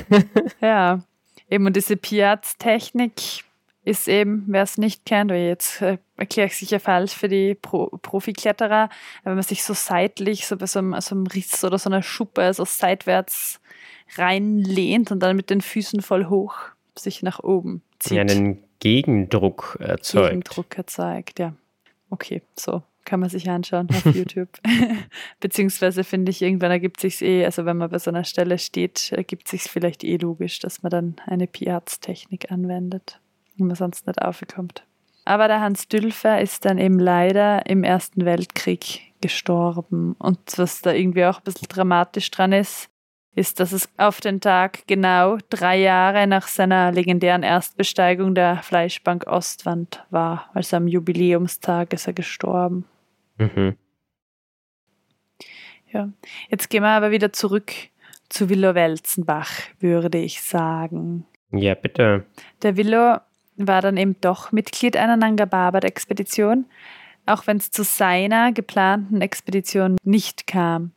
[0.60, 1.00] ja,
[1.48, 3.44] eben und diese Piaz-Technik
[3.86, 7.54] ist eben, wer es nicht kennt, oder jetzt äh, erkläre ich sicher falsch für die
[7.54, 8.90] Pro Profikletterer,
[9.22, 12.02] wenn man sich so seitlich, so bei so einem, so einem Riss oder so einer
[12.02, 13.60] Schuppe, so seitwärts
[14.16, 16.56] reinlehnt und dann mit den Füßen voll hoch
[16.96, 18.16] sich nach oben zieht.
[18.16, 20.30] Ja, einen Gegendruck erzeugt.
[20.30, 21.54] Gegendruck erzeugt, ja.
[22.10, 24.48] Okay, so kann man sich anschauen auf YouTube.
[25.40, 29.12] Beziehungsweise finde ich, irgendwann ergibt sich eh, also wenn man bei so einer Stelle steht,
[29.12, 33.20] ergibt sich vielleicht eh logisch, dass man dann eine Piaz-Technik anwendet
[33.56, 34.84] wenn man sonst nicht aufkommt.
[35.24, 40.14] Aber der Hans Dülfer ist dann eben leider im Ersten Weltkrieg gestorben.
[40.18, 42.88] Und was da irgendwie auch ein bisschen dramatisch dran ist,
[43.36, 49.26] ist, dass es auf den Tag genau drei Jahre nach seiner legendären Erstbesteigung der Fleischbank
[49.26, 50.50] Ostwand war.
[50.54, 52.86] Also am Jubiläumstag ist er gestorben.
[53.36, 53.76] Mhm.
[55.92, 56.08] Ja,
[56.48, 57.72] jetzt gehen wir aber wieder zurück
[58.30, 61.26] zu Willow Welzenbach, würde ich sagen.
[61.52, 62.24] Ja, bitte.
[62.62, 63.18] Der Willow
[63.56, 66.64] war dann eben doch Mitglied einer Nanga Parbat-Expedition,
[67.26, 70.92] auch wenn es zu seiner geplanten Expedition nicht kam.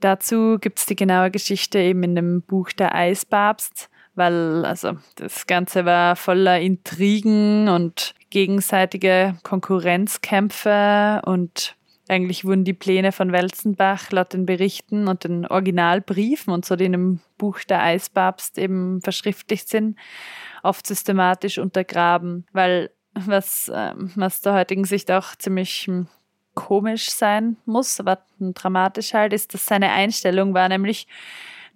[0.00, 5.46] Dazu gibt es die genaue Geschichte eben in dem Buch der Eispapst, weil also das
[5.46, 11.76] Ganze war voller Intrigen und gegenseitige Konkurrenzkämpfe und
[12.08, 16.86] eigentlich wurden die Pläne von Welzenbach laut den Berichten und den Originalbriefen und so, die
[16.86, 19.98] in dem Buch der Eispapst eben verschriftlicht sind,
[20.62, 26.08] oft systematisch untergraben, weil was ähm, aus der heutigen Sicht auch ziemlich hm,
[26.58, 31.06] komisch sein muss, aber dramatisch halt, ist, dass seine Einstellung war nämlich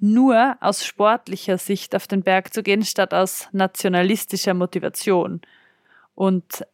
[0.00, 5.40] nur aus sportlicher Sicht auf den Berg zu gehen, statt aus nationalistischer Motivation.
[6.16, 6.66] Und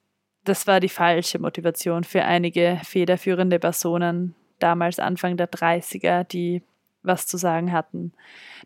[0.45, 6.63] das war die falsche Motivation für einige federführende Personen damals Anfang der 30er, die
[7.09, 8.13] was zu sagen hatten.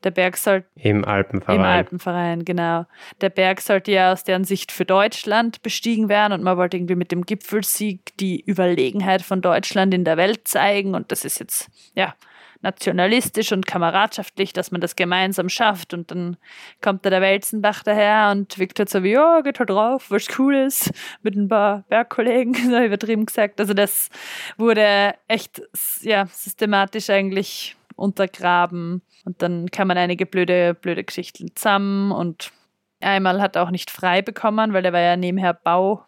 [0.04, 0.66] Der Berg sollte.
[0.74, 1.56] Im Alpenverein.
[1.56, 2.84] Im Alpenverein, genau.
[3.20, 6.96] Der Berg sollte ja aus deren Sicht für Deutschland bestiegen werden und man wollte irgendwie
[6.96, 11.70] mit dem Gipfelsieg die Überlegenheit von Deutschland in der Welt zeigen und das ist jetzt,
[11.94, 12.14] ja,
[12.62, 15.92] nationalistisch und kameradschaftlich, dass man das gemeinsam schafft.
[15.92, 16.36] Und dann
[16.80, 20.10] kommt da der Welzenbach daher und wirkt halt so wie, ja, oh, geht halt drauf,
[20.10, 23.60] was cool ist, mit ein paar Bergkollegen, so übertrieben gesagt.
[23.60, 24.08] Also das
[24.56, 25.60] wurde echt,
[26.00, 29.02] ja, systematisch eigentlich untergraben.
[29.24, 32.52] Und dann kann man einige blöde, blöde Geschichten zusammen und
[33.00, 36.04] einmal hat er auch nicht frei bekommen, weil er war ja nebenher Bau,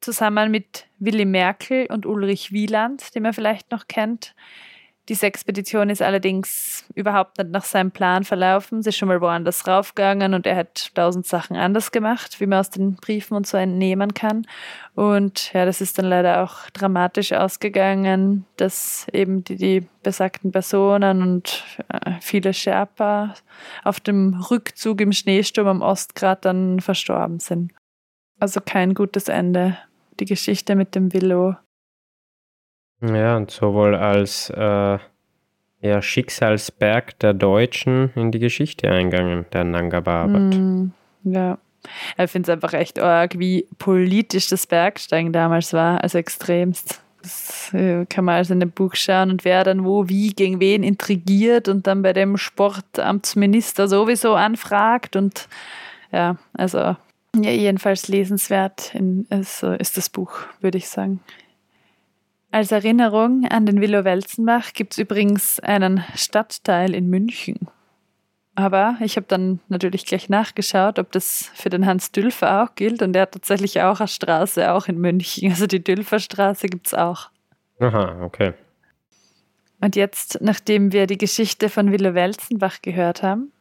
[0.00, 4.34] zusammen mit Willy Merkel und Ulrich Wieland, den man vielleicht noch kennt.
[5.08, 8.82] Diese Expedition ist allerdings überhaupt nicht nach seinem Plan verlaufen.
[8.82, 12.58] Sie ist schon mal woanders raufgegangen und er hat tausend Sachen anders gemacht, wie man
[12.60, 14.46] aus den Briefen und so entnehmen kann.
[14.94, 21.22] Und ja, das ist dann leider auch dramatisch ausgegangen, dass eben die, die besagten Personen
[21.22, 23.34] und äh, viele Sherpa
[23.84, 27.72] auf dem Rückzug im Schneesturm am Ostgrat dann verstorben sind.
[28.40, 29.78] Also kein gutes Ende
[30.20, 31.56] die Geschichte mit dem Willow.
[33.00, 34.98] Ja, und sowohl als äh,
[35.80, 40.54] ja, Schicksalsberg der Deutschen in die Geschichte eingegangen, der Nanga Parbat.
[40.54, 40.90] Mm,
[41.24, 41.58] ja.
[42.18, 47.00] Ich finde es einfach echt arg, wie politisch das Bergsteigen damals war, also extremst.
[47.22, 50.60] Das äh, kann man also in dem Buch schauen und wer dann wo, wie, gegen
[50.60, 55.48] wen intrigiert und dann bei dem Sportamtsminister sowieso anfragt und
[56.12, 56.96] ja, also
[57.36, 61.20] ja, jedenfalls lesenswert in, also ist das Buch, würde ich sagen.
[62.50, 67.68] Als Erinnerung an den Willow Welzenbach gibt es übrigens einen Stadtteil in München.
[68.54, 73.02] Aber ich habe dann natürlich gleich nachgeschaut, ob das für den Hans Dülfer auch gilt.
[73.02, 75.50] Und der hat tatsächlich auch eine Straße, auch in München.
[75.50, 77.30] Also die Dülferstraße gibt es auch.
[77.78, 78.54] Aha, okay.
[79.80, 83.52] Und jetzt, nachdem wir die Geschichte von Willow Welzenbach gehört haben,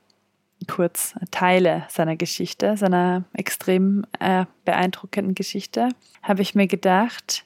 [0.65, 5.89] kurz Teile seiner Geschichte, seiner extrem äh, beeindruckenden Geschichte,
[6.23, 7.45] habe ich mir gedacht,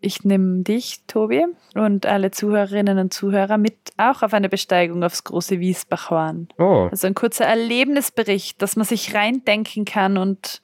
[0.00, 5.24] ich nehme dich, Tobi, und alle Zuhörerinnen und Zuhörer mit auch auf eine Besteigung aufs
[5.24, 6.48] große Wiesbachhorn.
[6.58, 6.88] Oh.
[6.90, 10.60] Also ein kurzer Erlebnisbericht, dass man sich reindenken kann und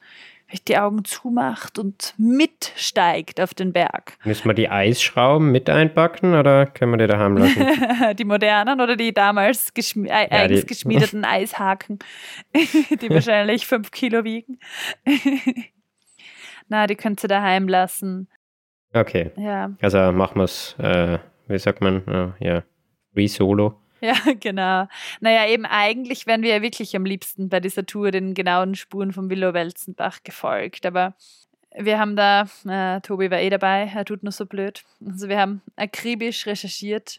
[0.61, 4.17] die Augen zumacht und mitsteigt auf den Berg.
[4.23, 7.65] Müssen wir die Eisschrauben mit einpacken oder können wir die daheim lassen?
[8.17, 11.99] die modernen oder die damals geschmi äh, ja, eigens die geschmiedeten Eishaken,
[12.53, 14.59] die wahrscheinlich fünf Kilo wiegen.
[16.67, 18.29] Na, die könnt ihr daheim lassen.
[18.93, 19.31] Okay.
[19.37, 19.71] Ja.
[19.81, 22.63] Also machen wir es, äh, wie sagt man, uh, ja,
[23.13, 23.82] Free Solo.
[24.25, 24.87] Ja, genau.
[25.21, 29.13] Naja, eben eigentlich wären wir ja wirklich am liebsten bei dieser Tour den genauen Spuren
[29.13, 30.85] von Willow Welzenbach gefolgt.
[30.85, 31.13] Aber
[31.73, 34.83] wir haben da, äh, Tobi war eh dabei, er tut nur so blöd.
[35.05, 37.17] Also wir haben akribisch recherchiert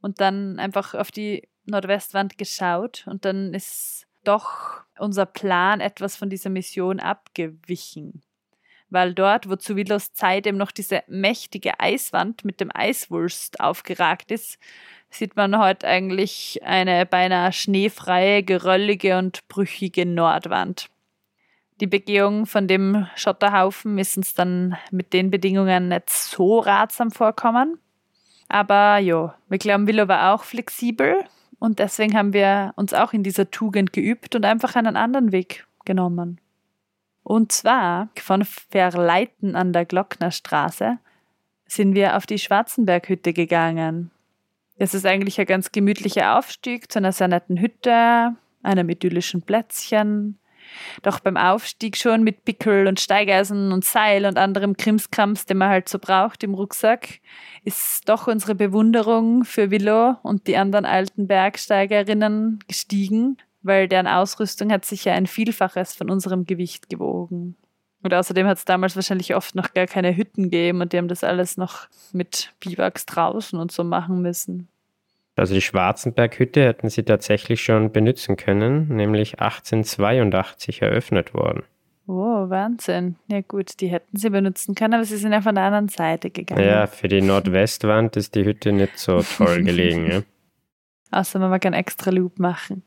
[0.00, 6.30] und dann einfach auf die Nordwestwand geschaut und dann ist doch unser Plan etwas von
[6.30, 8.24] dieser Mission abgewichen
[8.94, 14.30] weil dort, wo zu Willows Zeit eben noch diese mächtige Eiswand mit dem Eiswulst aufgeragt
[14.30, 14.58] ist,
[15.14, 20.90] sieht man heute eigentlich eine beinahe schneefreie, geröllige und brüchige Nordwand.
[21.80, 27.78] Die Begehung von dem Schotterhaufen ist uns dann mit den Bedingungen nicht so ratsam vorkommen.
[28.48, 31.24] Aber ja, wir glauben, Willow war auch flexibel
[31.58, 35.66] und deswegen haben wir uns auch in dieser Tugend geübt und einfach einen anderen Weg
[35.84, 36.40] genommen.
[37.24, 40.98] Und zwar von Verleiten an der Glocknerstraße
[41.66, 44.10] sind wir auf die Schwarzenberghütte gegangen.
[44.76, 50.38] Es ist eigentlich ein ganz gemütlicher Aufstieg zu einer sehr netten Hütte, einem idyllischen Plätzchen.
[51.02, 55.68] Doch beim Aufstieg schon mit Pickel und Steigeisen und Seil und anderem Krimskrams, den man
[55.68, 57.20] halt so braucht im Rucksack,
[57.64, 64.70] ist doch unsere Bewunderung für Willow und die anderen alten Bergsteigerinnen gestiegen weil deren Ausrüstung
[64.70, 67.56] hat sich ja ein Vielfaches von unserem Gewicht gewogen.
[68.04, 71.08] Und außerdem hat es damals wahrscheinlich oft noch gar keine Hütten gegeben und die haben
[71.08, 74.68] das alles noch mit Biwaks draußen und so machen müssen.
[75.36, 81.62] Also die Schwarzenberghütte hätten sie tatsächlich schon benutzen können, nämlich 1882 eröffnet worden.
[82.06, 83.16] Oh, Wahnsinn.
[83.28, 86.28] Ja gut, die hätten sie benutzen können, aber sie sind ja von der anderen Seite
[86.30, 86.62] gegangen.
[86.62, 90.10] Ja, für die Nordwestwand ist die Hütte nicht so toll gelegen.
[90.10, 90.22] ja.
[91.10, 92.82] Außer man mag einen extra Loop machen.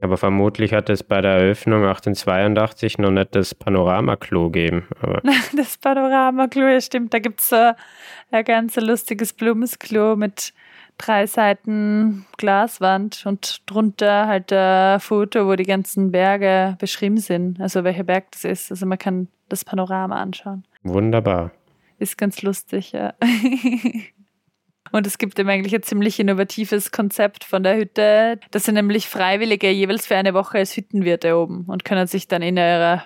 [0.00, 4.86] Aber vermutlich hat es bei der Eröffnung 1882 noch nicht das Panoramaklo gegeben.
[5.00, 5.22] Aber
[5.56, 7.14] das Panoramaklo, ja stimmt.
[7.14, 7.72] Da gibt es so
[8.30, 10.52] ein ganz lustiges Blumensklo mit
[10.98, 17.60] drei Seiten Glaswand und drunter halt ein Foto, wo die ganzen Berge beschrieben sind.
[17.60, 18.70] Also welcher Berg das ist.
[18.70, 20.64] Also man kann das Panorama anschauen.
[20.82, 21.52] Wunderbar.
[21.98, 23.14] Ist ganz lustig, ja.
[24.96, 28.40] Und es gibt eben eigentlich ein ziemlich innovatives Konzept von der Hütte.
[28.50, 32.40] Das sind nämlich Freiwillige jeweils für eine Woche als Hüttenwirte oben und können sich dann
[32.40, 33.04] in ihrer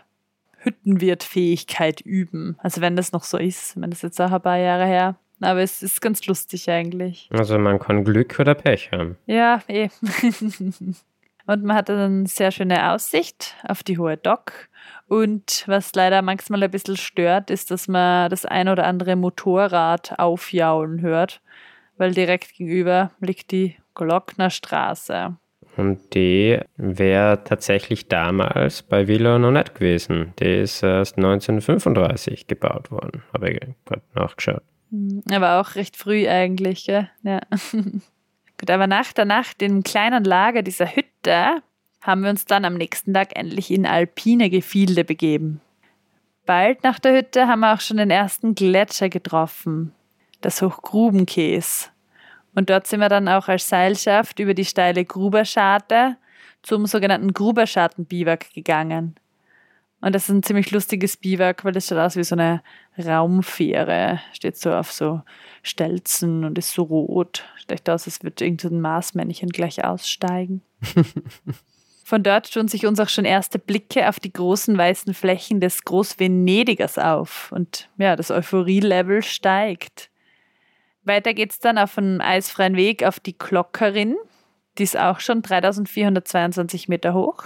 [0.58, 2.56] Hüttenwirtfähigkeit üben.
[2.62, 5.16] Also wenn das noch so ist, wenn das jetzt auch ein paar Jahre her.
[5.40, 7.28] Aber es ist ganz lustig eigentlich.
[7.32, 9.16] Also man kann Glück oder Pech haben.
[9.26, 9.88] Ja, eh.
[11.46, 14.68] und man hat dann sehr schöne Aussicht auf die hohe Dock.
[15.08, 20.16] Und was leider manchmal ein bisschen stört, ist, dass man das ein oder andere Motorrad
[20.20, 21.40] aufjaulen hört
[22.00, 25.36] weil direkt gegenüber liegt die Glocknerstraße.
[25.76, 30.32] Und die wäre tatsächlich damals bei Villa noch nicht gewesen.
[30.40, 34.62] Die ist erst 1935 gebaut worden, habe ich gerade nachgeschaut.
[34.90, 37.10] Hm, aber auch recht früh eigentlich, gell?
[37.22, 37.40] Ja.
[37.72, 41.62] Gut, aber nach der Nacht im kleinen Lager dieser Hütte
[42.00, 45.60] haben wir uns dann am nächsten Tag endlich in alpine Gefilde begeben.
[46.46, 49.92] Bald nach der Hütte haben wir auch schon den ersten Gletscher getroffen
[50.40, 51.90] das Hochgrubenkäs.
[52.54, 56.16] Und dort sind wir dann auch als Seilschaft über die steile Gruberscharte
[56.62, 59.16] zum sogenannten Gruberschartenbiwak gegangen.
[60.00, 62.62] Und das ist ein ziemlich lustiges Biwak, weil das schaut aus wie so eine
[62.98, 64.20] Raumfähre.
[64.32, 65.20] Steht so auf so
[65.62, 67.44] Stelzen und ist so rot.
[67.56, 70.62] Steht aus, als würde irgendein Marsmännchen gleich aussteigen.
[72.04, 75.84] Von dort tun sich uns auch schon erste Blicke auf die großen weißen Flächen des
[75.84, 77.52] Großvenedigers auf.
[77.52, 80.09] Und ja, das Euphorie-Level steigt.
[81.04, 84.16] Weiter geht's dann auf einem eisfreien Weg auf die Glockerin.
[84.78, 87.44] Die ist auch schon 3422 Meter hoch.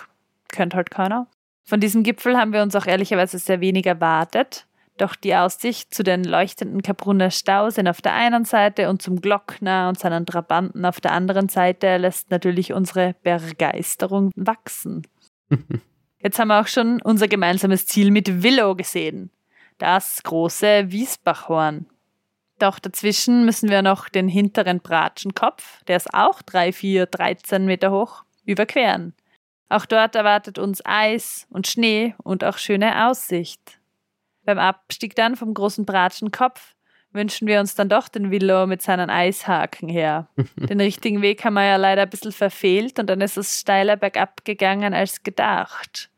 [0.48, 1.26] Kennt halt keiner.
[1.64, 4.66] Von diesem Gipfel haben wir uns auch ehrlicherweise sehr wenig erwartet.
[4.96, 9.88] Doch die Aussicht zu den leuchtenden Kaprunner Stauseen auf der einen Seite und zum Glockner
[9.88, 15.06] und seinen Trabanten auf der anderen Seite lässt natürlich unsere Begeisterung wachsen.
[16.18, 19.30] Jetzt haben wir auch schon unser gemeinsames Ziel mit Willow gesehen.
[19.78, 21.86] Das große Wiesbachhorn.
[22.58, 27.90] Doch dazwischen müssen wir noch den hinteren Bratschenkopf, der ist auch 3, 4, 13 Meter
[27.90, 29.14] hoch, überqueren.
[29.68, 33.80] Auch dort erwartet uns Eis und Schnee und auch schöne Aussicht.
[34.44, 36.74] Beim Abstieg dann vom großen Bratschenkopf
[37.12, 40.28] wünschen wir uns dann doch den Willow mit seinen Eishaken her.
[40.56, 43.96] den richtigen Weg haben wir ja leider ein bisschen verfehlt und dann ist es steiler
[43.96, 46.10] bergab gegangen als gedacht.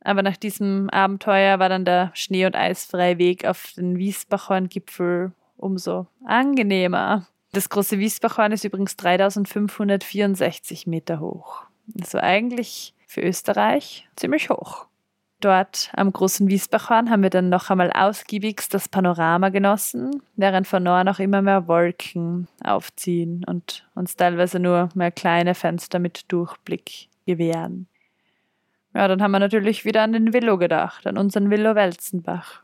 [0.00, 6.06] Aber nach diesem Abenteuer war dann der schnee- und eisfreie Weg auf den Wiesbachhorn-Gipfel umso
[6.24, 7.26] angenehmer.
[7.52, 11.64] Das große Wiesbachhorn ist übrigens 3564 Meter hoch.
[12.00, 14.86] Also eigentlich für Österreich ziemlich hoch.
[15.40, 20.82] Dort am großen Wiesbachhorn haben wir dann noch einmal ausgiebigst das Panorama genossen, während von
[20.82, 27.08] Norden auch immer mehr Wolken aufziehen und uns teilweise nur mehr kleine Fenster mit Durchblick
[27.26, 27.86] gewähren.
[28.94, 32.62] Ja, dann haben wir natürlich wieder an den Willow gedacht, an unseren Willow Welzenbach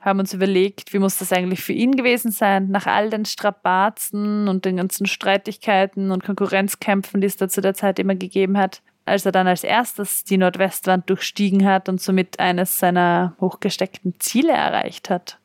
[0.00, 4.48] haben uns überlegt, wie muss das eigentlich für ihn gewesen sein, nach all den Strapazen
[4.48, 8.82] und den ganzen Streitigkeiten und Konkurrenzkämpfen, die es da zu der Zeit immer gegeben hat,
[9.04, 14.52] als er dann als erstes die Nordwestwand durchstiegen hat und somit eines seiner hochgesteckten Ziele
[14.52, 15.38] erreicht hat.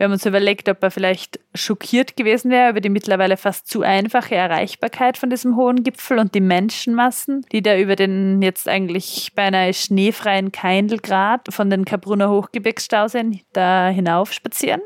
[0.00, 3.82] Wir haben uns überlegt, ob er vielleicht schockiert gewesen wäre über die mittlerweile fast zu
[3.82, 9.32] einfache Erreichbarkeit von diesem hohen Gipfel und die Menschenmassen, die da über den jetzt eigentlich
[9.34, 14.80] beinahe schneefreien Keindelgrad von den Kabrunner Hochgebirgsstauseen da hinauf spazieren.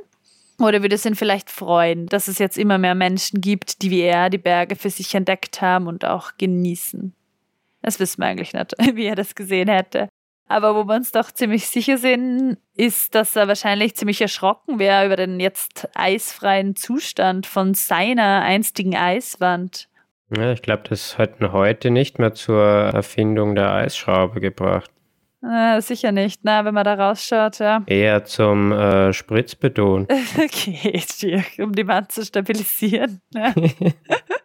[0.58, 4.00] Oder würde es ihn vielleicht freuen, dass es jetzt immer mehr Menschen gibt, die wie
[4.00, 7.14] er die Berge für sich entdeckt haben und auch genießen?
[7.82, 10.08] Das wissen wir eigentlich nicht, wie er das gesehen hätte.
[10.46, 15.06] Aber wo wir uns doch ziemlich sicher sind, ist, dass er wahrscheinlich ziemlich erschrocken wäre
[15.06, 19.88] über den jetzt eisfreien Zustand von seiner einstigen Eiswand.
[20.36, 24.90] Ja, ich glaube, das hat heute nicht mehr zur Erfindung der Eisschraube gebracht.
[25.42, 27.82] Äh, sicher nicht, na, wenn man da rausschaut, ja.
[27.86, 30.08] Eher zum äh, Spritzbeton.
[30.38, 31.02] okay,
[31.58, 33.20] um die Wand zu stabilisieren.
[33.34, 33.52] Ja.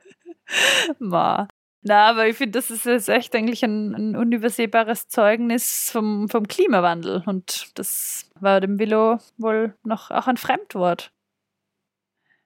[0.99, 1.47] Ma.
[1.89, 6.47] Na, aber ich finde, das ist jetzt echt eigentlich ein, ein, unübersehbares Zeugnis vom, vom
[6.47, 7.23] Klimawandel.
[7.25, 11.12] Und das war dem Willow wohl noch auch ein Fremdwort.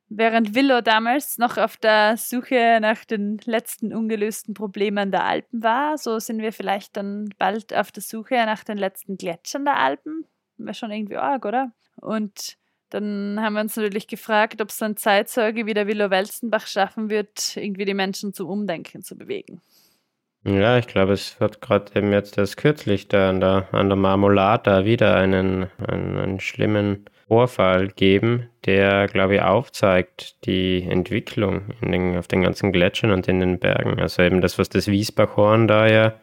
[0.07, 5.97] Während Willow damals noch auf der Suche nach den letzten ungelösten Problemen der Alpen war,
[5.97, 10.25] so sind wir vielleicht dann bald auf der Suche nach den letzten Gletschern der Alpen.
[10.55, 11.73] Wäre schon irgendwie arg, oder?
[11.97, 12.57] Und
[12.93, 17.09] dann haben wir uns natürlich gefragt, ob es ein Zeitzeuge wie der Willow Welzenbach schaffen
[17.09, 19.61] wird, irgendwie die Menschen zum Umdenken zu bewegen.
[20.45, 23.95] Ja, ich glaube, es wird gerade eben jetzt erst kürzlich da an der, an der
[23.95, 32.17] Marmolata wieder einen, einen, einen schlimmen Vorfall geben, der, glaube ich, aufzeigt die Entwicklung den,
[32.17, 33.99] auf den ganzen Gletschern und in den Bergen.
[33.99, 36.13] Also eben das, was das Wiesbachhorn da ja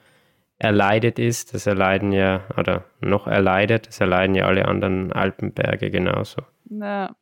[0.59, 6.43] erleidet ist, das erleiden ja, oder noch erleidet, das erleiden ja alle anderen Alpenberge genauso.
[6.71, 7.15] Ja.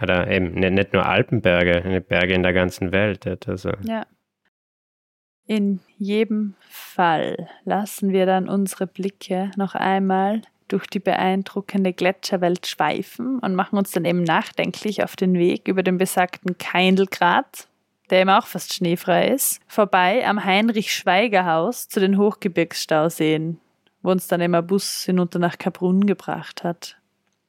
[0.00, 3.26] Oder eben nicht nur Alpenberge, Berge in der ganzen Welt.
[3.48, 3.72] Also.
[3.82, 4.06] Ja.
[5.46, 13.40] In jedem Fall lassen wir dann unsere Blicke noch einmal durch die beeindruckende Gletscherwelt schweifen
[13.40, 17.66] und machen uns dann eben nachdenklich auf den Weg über den besagten Keindelgrat,
[18.10, 23.58] der eben auch fast schneefrei ist, vorbei am Heinrich-Schweiger-Haus zu den Hochgebirgsstauseen,
[24.02, 26.99] wo uns dann immer Bus hinunter nach Kaprun gebracht hat.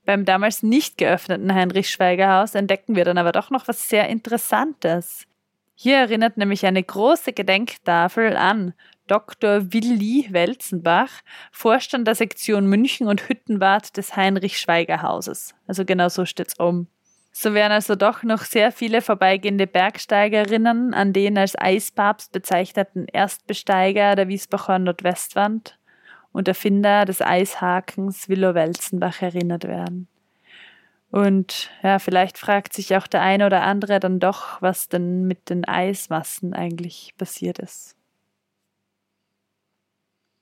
[0.05, 5.27] Beim damals nicht geöffneten Heinrich-Schweiger-Haus entdecken wir dann aber doch noch was sehr Interessantes.
[5.75, 8.73] Hier erinnert nämlich eine große Gedenktafel an
[9.07, 9.73] Dr.
[9.73, 11.09] Willi Welzenbach,
[11.51, 15.53] Vorstand der Sektion München und Hüttenwart des Heinrich-Schweiger-Hauses.
[15.67, 16.87] Also genau so steht's um.
[17.33, 24.15] So wären also doch noch sehr viele vorbeigehende Bergsteigerinnen an den als Eispapst bezeichneten Erstbesteiger
[24.15, 25.77] der Wiesbacher Nordwestwand
[26.31, 30.07] und Erfinder des Eishakens Willow Welzenbach erinnert werden.
[31.11, 35.49] Und ja, vielleicht fragt sich auch der eine oder andere dann doch, was denn mit
[35.49, 37.97] den Eismassen eigentlich passiert ist.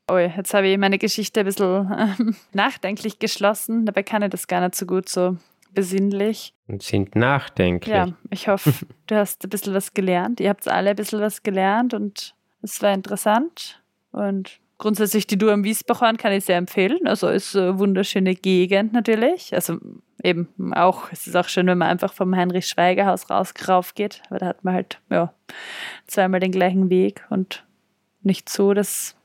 [0.09, 2.15] Oh, jetzt habe ich meine Geschichte ein bisschen äh,
[2.53, 3.85] nachdenklich geschlossen.
[3.85, 5.37] Dabei kann ich das gar nicht so gut so
[5.73, 6.53] besinnlich.
[6.67, 7.93] Und sind nachdenklich.
[7.93, 8.73] Ja, ich hoffe,
[9.07, 10.39] du hast ein bisschen was gelernt.
[10.39, 13.81] Ihr habt alle ein bisschen was gelernt und es war interessant.
[14.11, 17.05] Und grundsätzlich die Tour am Wiesbachhorn kann ich sehr empfehlen.
[17.05, 19.53] Also ist eine wunderschöne Gegend natürlich.
[19.53, 19.77] Also
[20.23, 24.47] eben auch, es ist auch schön, wenn man einfach vom Heinrich-Schweiger-Haus raus geht, weil da
[24.47, 25.31] hat man halt ja,
[26.07, 27.63] zweimal den gleichen Weg und
[28.23, 29.15] nicht so das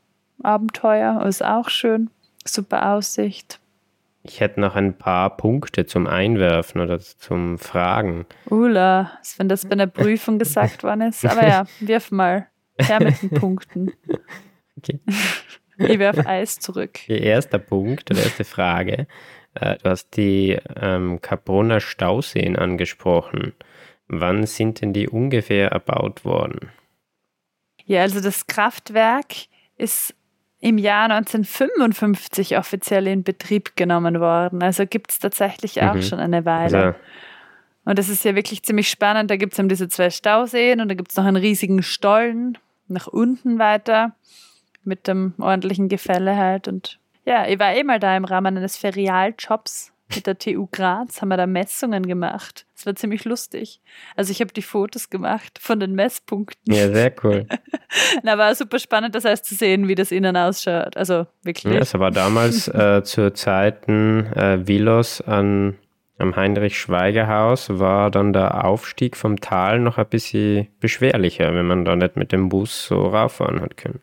[0.42, 1.24] Abenteuer.
[1.24, 2.11] Ist auch schön.
[2.44, 3.61] Super Aussicht.
[4.22, 8.26] Ich hätte noch ein paar Punkte zum Einwerfen oder zum Fragen.
[8.50, 11.24] Ula, wenn das bei einer Prüfung gesagt worden ist.
[11.24, 12.48] Aber ja, wirf mal.
[12.78, 13.92] Her mit den Punkten.
[14.79, 15.01] Okay.
[15.77, 17.01] Ich werfe Eis zurück.
[17.09, 19.09] Der erste Punkt, die erste Frage.
[19.55, 23.55] Äh, du hast die ähm, Capronner Stauseen angesprochen.
[24.07, 26.70] Wann sind denn die ungefähr erbaut worden?
[27.87, 29.35] Ja, also das Kraftwerk
[29.77, 30.14] ist
[30.61, 34.62] im Jahr 1955 offiziell in Betrieb genommen worden.
[34.62, 36.03] Also gibt es tatsächlich auch mhm.
[36.03, 36.79] schon eine Weile.
[36.79, 36.99] Also,
[37.85, 39.31] und das ist ja wirklich ziemlich spannend.
[39.31, 42.57] Da gibt es eben diese zwei Stauseen und da gibt es noch einen riesigen Stollen
[42.89, 44.14] nach unten weiter
[44.85, 46.68] mit dem ordentlichen Gefälle halt.
[46.68, 51.20] Und ja, ich war eh mal da im Rahmen eines Ferialjobs mit der TU Graz,
[51.20, 52.66] haben wir da Messungen gemacht.
[52.74, 53.80] Das war ziemlich lustig.
[54.16, 56.72] Also ich habe die Fotos gemacht von den Messpunkten.
[56.72, 57.47] Ja, sehr cool.
[58.22, 60.97] Na, war super spannend, das heißt zu sehen, wie das innen ausschaut.
[60.97, 61.72] Also wirklich.
[61.72, 65.78] Ja, das war damals äh, zur Zeiten äh, Vilos an
[66.16, 71.97] am Heinrich-Schweiger-Haus war dann der Aufstieg vom Tal noch ein bisschen beschwerlicher, wenn man da
[71.97, 74.01] nicht mit dem Bus so rauffahren hat können.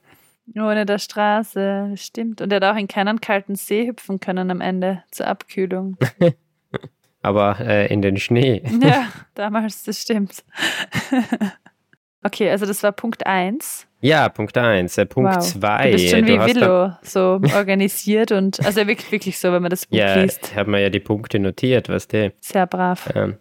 [0.56, 2.42] Ohne der Straße, stimmt.
[2.42, 5.98] Und er hat auch in keinen kalten See hüpfen können am Ende zur Abkühlung.
[7.22, 8.64] Aber äh, in den Schnee.
[8.82, 10.44] ja, damals, das stimmt.
[12.24, 13.88] okay, also das war Punkt 1.
[14.02, 14.98] Ja, Punkt 1.
[14.98, 15.62] Äh, Punkt 2.
[15.62, 15.86] Wow.
[15.86, 19.86] Du bist schon wie Willow, so organisiert und also wirklich, wirklich so, wenn man das
[19.86, 20.52] Buch ja, liest.
[20.52, 22.34] Ja, haben wir ja die Punkte notiert, was der.
[22.40, 23.08] Sehr brav.
[23.14, 23.38] Ähm.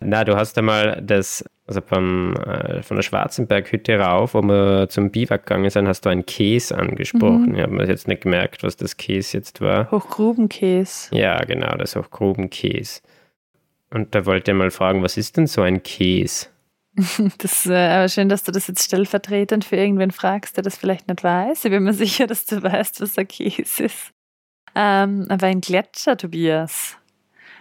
[0.00, 5.10] Na, du hast einmal das, also vom, äh, von der Schwarzenberghütte rauf, wo wir zum
[5.10, 7.50] Biwak gegangen sind, hast du einen Käse angesprochen.
[7.50, 7.54] Mhm.
[7.54, 9.90] Ich habe mir jetzt nicht gemerkt, was das Käse jetzt war.
[9.90, 11.14] Hochgrubenkäse.
[11.14, 13.02] Ja, genau, das Hochgrubenkäse.
[13.90, 16.46] Und da wollte ich mal fragen, was ist denn so ein Käse?
[17.38, 20.76] Das ist äh, aber schön, dass du das jetzt stellvertretend für irgendwen fragst, der das
[20.76, 21.66] vielleicht nicht weiß.
[21.66, 24.12] Ich bin mir sicher, dass du weißt, was ein Käse ist.
[24.74, 26.96] Ähm, aber ein Gletscher, Tobias.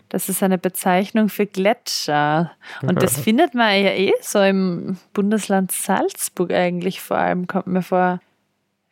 [0.09, 2.51] Das ist eine Bezeichnung für Gletscher.
[2.81, 7.81] Und das findet man ja eh so im Bundesland Salzburg eigentlich vor allem, kommt mir
[7.81, 8.21] vor.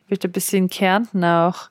[0.08, 1.70] Wird ein bisschen in Kärnten auch.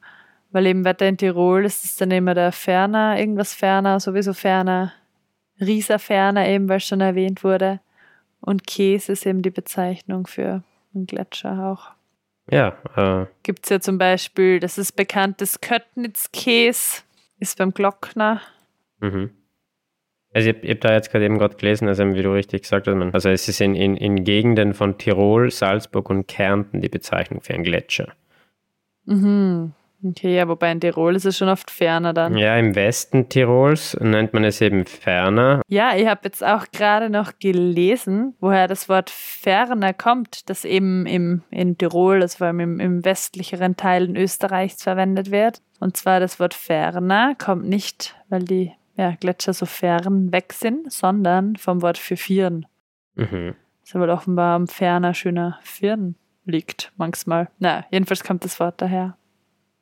[0.52, 4.94] Weil eben weiter in Tirol ist es dann immer der Ferner, irgendwas Ferner, sowieso Ferner.
[5.60, 7.80] Rieser Ferner eben, weil es schon erwähnt wurde.
[8.42, 11.92] Und Käse ist eben die Bezeichnung für einen Gletscher auch.
[12.50, 12.78] Ja.
[12.96, 13.26] Äh.
[13.44, 17.02] Gibt es ja zum Beispiel, das ist bekannt, das Köttnitz-Käse
[17.40, 18.42] ist beim Glockner.
[19.00, 19.32] Mhm.
[20.34, 22.88] Also ich, ich habe da jetzt gerade eben gerade gelesen, also wie du richtig gesagt
[22.88, 27.42] hast, also es ist in, in, in Gegenden von Tirol, Salzburg und Kärnten die Bezeichnung
[27.42, 28.14] für einen Gletscher.
[29.06, 29.74] Mhm.
[30.04, 32.38] Okay, ja, wobei in Tirol ist es schon oft ferner dann.
[32.38, 35.62] Ja, im Westen Tirols nennt man es eben ferner.
[35.68, 41.06] Ja, ich habe jetzt auch gerade noch gelesen, woher das Wort ferner kommt, das eben
[41.06, 45.62] im, in Tirol, also vor allem im, im westlicheren Teilen Österreichs verwendet wird.
[45.80, 50.92] Und zwar das Wort ferner kommt nicht, weil die ja, Gletscher so fern weg sind,
[50.92, 52.66] sondern vom Wort für Firn.
[53.16, 53.56] Mhm.
[53.82, 56.16] Das weil offenbar am ferner schöner Firn
[56.46, 57.50] liegt, manchmal.
[57.60, 59.18] Na, jedenfalls kommt das Wort daher.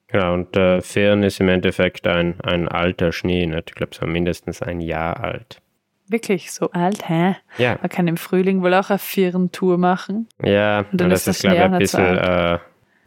[0.07, 3.69] Genau, und äh, Firn ist im Endeffekt ein, ein alter Schnee, nicht?
[3.69, 5.61] ich glaube so mindestens ein Jahr alt.
[6.07, 7.37] Wirklich so alt, hä?
[7.57, 7.77] Ja.
[7.81, 10.27] Man kann im Frühling wohl auch eine Firn-Tour machen.
[10.43, 12.59] Ja, und dann das ist, glaube ich, ein bisschen,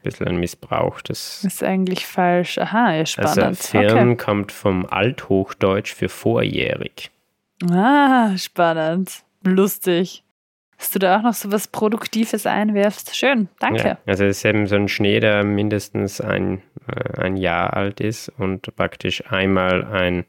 [0.06, 1.00] bisschen ein Missbrauch.
[1.02, 2.58] Das ist eigentlich falsch.
[2.58, 3.38] Aha, ja, spannend.
[3.38, 4.16] Also Firn okay.
[4.16, 7.10] kommt vom Althochdeutsch für vorjährig.
[7.70, 9.22] Ah, spannend.
[9.44, 10.22] Lustig.
[10.78, 13.16] Dass du da auch noch so was Produktives einwerfst.
[13.16, 13.88] Schön, danke.
[13.88, 18.00] Ja, also es ist eben so ein Schnee, der mindestens ein, äh, ein Jahr alt
[18.00, 20.26] ist und praktisch einmal ein,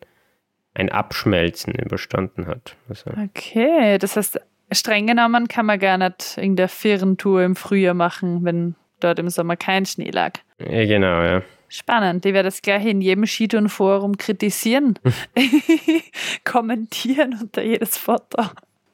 [0.74, 2.78] ein Abschmelzen überstanden hat.
[2.88, 4.40] Also okay, das heißt,
[4.72, 9.30] streng genommen kann man gar nicht in der Firrentour im Frühjahr machen, wenn dort im
[9.30, 10.34] Sommer kein Schnee lag.
[10.60, 11.42] Ja, genau, ja.
[11.70, 12.26] Spannend.
[12.26, 14.98] Ich werde das gleich in jedem Skitourenforum kritisieren,
[16.46, 18.44] kommentieren unter jedes Foto.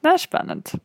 [0.02, 0.78] Na, spannend.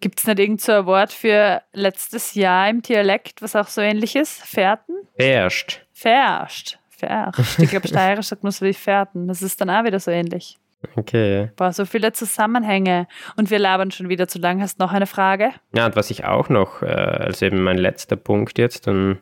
[0.00, 3.80] Gibt es nicht irgend so ein Wort für letztes Jahr im Dialekt, was auch so
[3.80, 4.40] ähnlich ist?
[4.42, 4.94] Fährten?
[5.16, 5.84] Fährst.
[5.92, 6.78] Fährst.
[6.88, 7.58] Fährst.
[7.58, 9.26] Ich glaube, steirisch sagt man so wie Fährten.
[9.26, 10.56] Das ist dann auch wieder so ähnlich.
[10.96, 11.50] Okay.
[11.56, 13.06] Boah, so viele Zusammenhänge.
[13.36, 14.60] Und wir labern schon wieder zu lang.
[14.60, 15.50] Hast du noch eine Frage?
[15.74, 19.18] Ja, und was ich auch noch, äh, als eben mein letzter Punkt jetzt, dann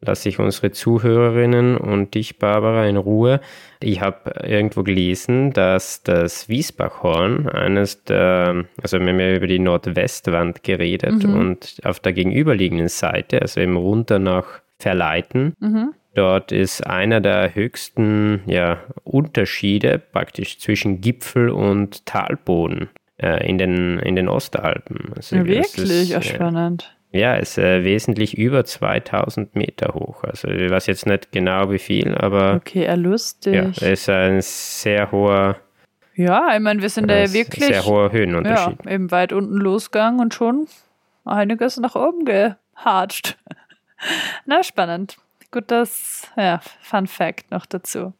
[0.00, 3.40] lasse ich unsere Zuhörerinnen und dich, Barbara, in Ruhe.
[3.80, 9.58] Ich habe irgendwo gelesen, dass das Wiesbachhorn, eines der, also wir haben ja über die
[9.58, 11.34] Nordwestwand geredet mhm.
[11.34, 15.94] und auf der gegenüberliegenden Seite, also eben runter nach Verleiten, mhm.
[16.14, 23.98] Dort ist einer der höchsten ja, Unterschiede praktisch zwischen Gipfel und Talboden äh, in, den,
[23.98, 25.12] in den Ostalpen.
[25.16, 26.96] Also ja, wirklich, ist, spannend.
[27.12, 30.24] Ja, ist äh, wesentlich über 2000 Meter hoch.
[30.24, 32.54] Also ich weiß jetzt nicht genau wie viel, aber.
[32.54, 33.54] Okay, lustig.
[33.54, 35.56] Ja, ist ein sehr hoher.
[36.16, 37.66] Ja, ich meine, wir sind da ja wirklich.
[37.66, 38.84] Sehr hoher Höhenunterschied.
[38.84, 40.66] Ja, eben weit unten losgegangen und schon
[41.24, 43.36] einiges nach oben gehatscht.
[44.46, 45.16] Na, spannend.
[45.54, 48.12] Gut, das, ja, Fun Fact noch dazu.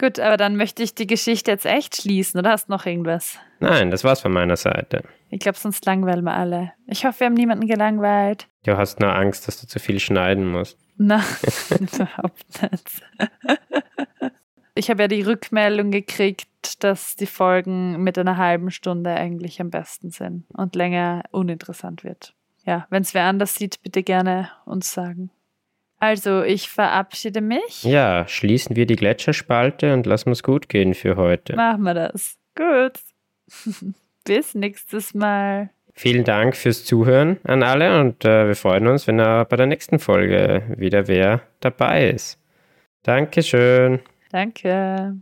[0.00, 3.38] Gut, aber dann möchte ich die Geschichte jetzt echt schließen, oder hast du noch irgendwas?
[3.60, 5.04] Nein, das war's von meiner Seite.
[5.30, 6.72] Ich glaube, sonst langweilen wir alle.
[6.88, 8.48] Ich hoffe, wir haben niemanden gelangweilt.
[8.64, 10.76] Du hast nur Angst, dass du zu viel schneiden musst.
[10.96, 11.22] Nein,
[11.70, 13.02] überhaupt nicht.
[14.78, 19.70] Ich habe ja die Rückmeldung gekriegt, dass die Folgen mit einer halben Stunde eigentlich am
[19.70, 22.34] besten sind und länger uninteressant wird.
[22.66, 25.30] Ja, wenn es wer anders sieht, bitte gerne uns sagen.
[25.98, 27.82] Also, ich verabschiede mich.
[27.82, 31.56] Ja, schließen wir die Gletscherspalte und lassen es gut gehen für heute.
[31.56, 32.36] Machen wir das.
[32.54, 33.00] Gut.
[34.24, 35.70] Bis nächstes Mal.
[35.94, 39.66] Vielen Dank fürs Zuhören an alle und äh, wir freuen uns, wenn er bei der
[39.66, 42.38] nächsten Folge wieder wer dabei ist.
[43.02, 44.00] Dankeschön.
[44.30, 45.16] Danke.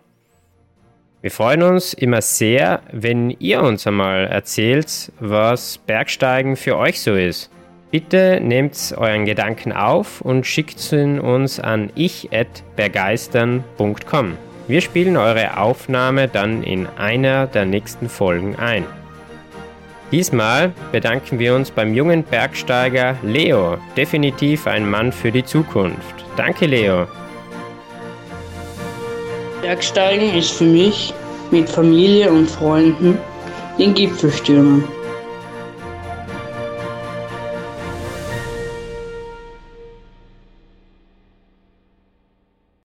[1.22, 7.14] Wir freuen uns immer sehr, wenn ihr uns einmal erzählt, was Bergsteigen für euch so
[7.14, 7.50] ist.
[7.90, 14.36] Bitte nehmt euren Gedanken auf und schickt ihn uns an ich@bergeistern.com.
[14.66, 18.84] Wir spielen eure Aufnahme dann in einer der nächsten Folgen ein.
[20.12, 26.26] Diesmal bedanken wir uns beim jungen Bergsteiger Leo, definitiv ein Mann für die Zukunft.
[26.36, 27.06] Danke Leo.
[29.62, 31.14] Bergsteigen ist für mich
[31.50, 33.18] mit Familie und Freunden
[33.78, 34.84] den Gipfelstürmen.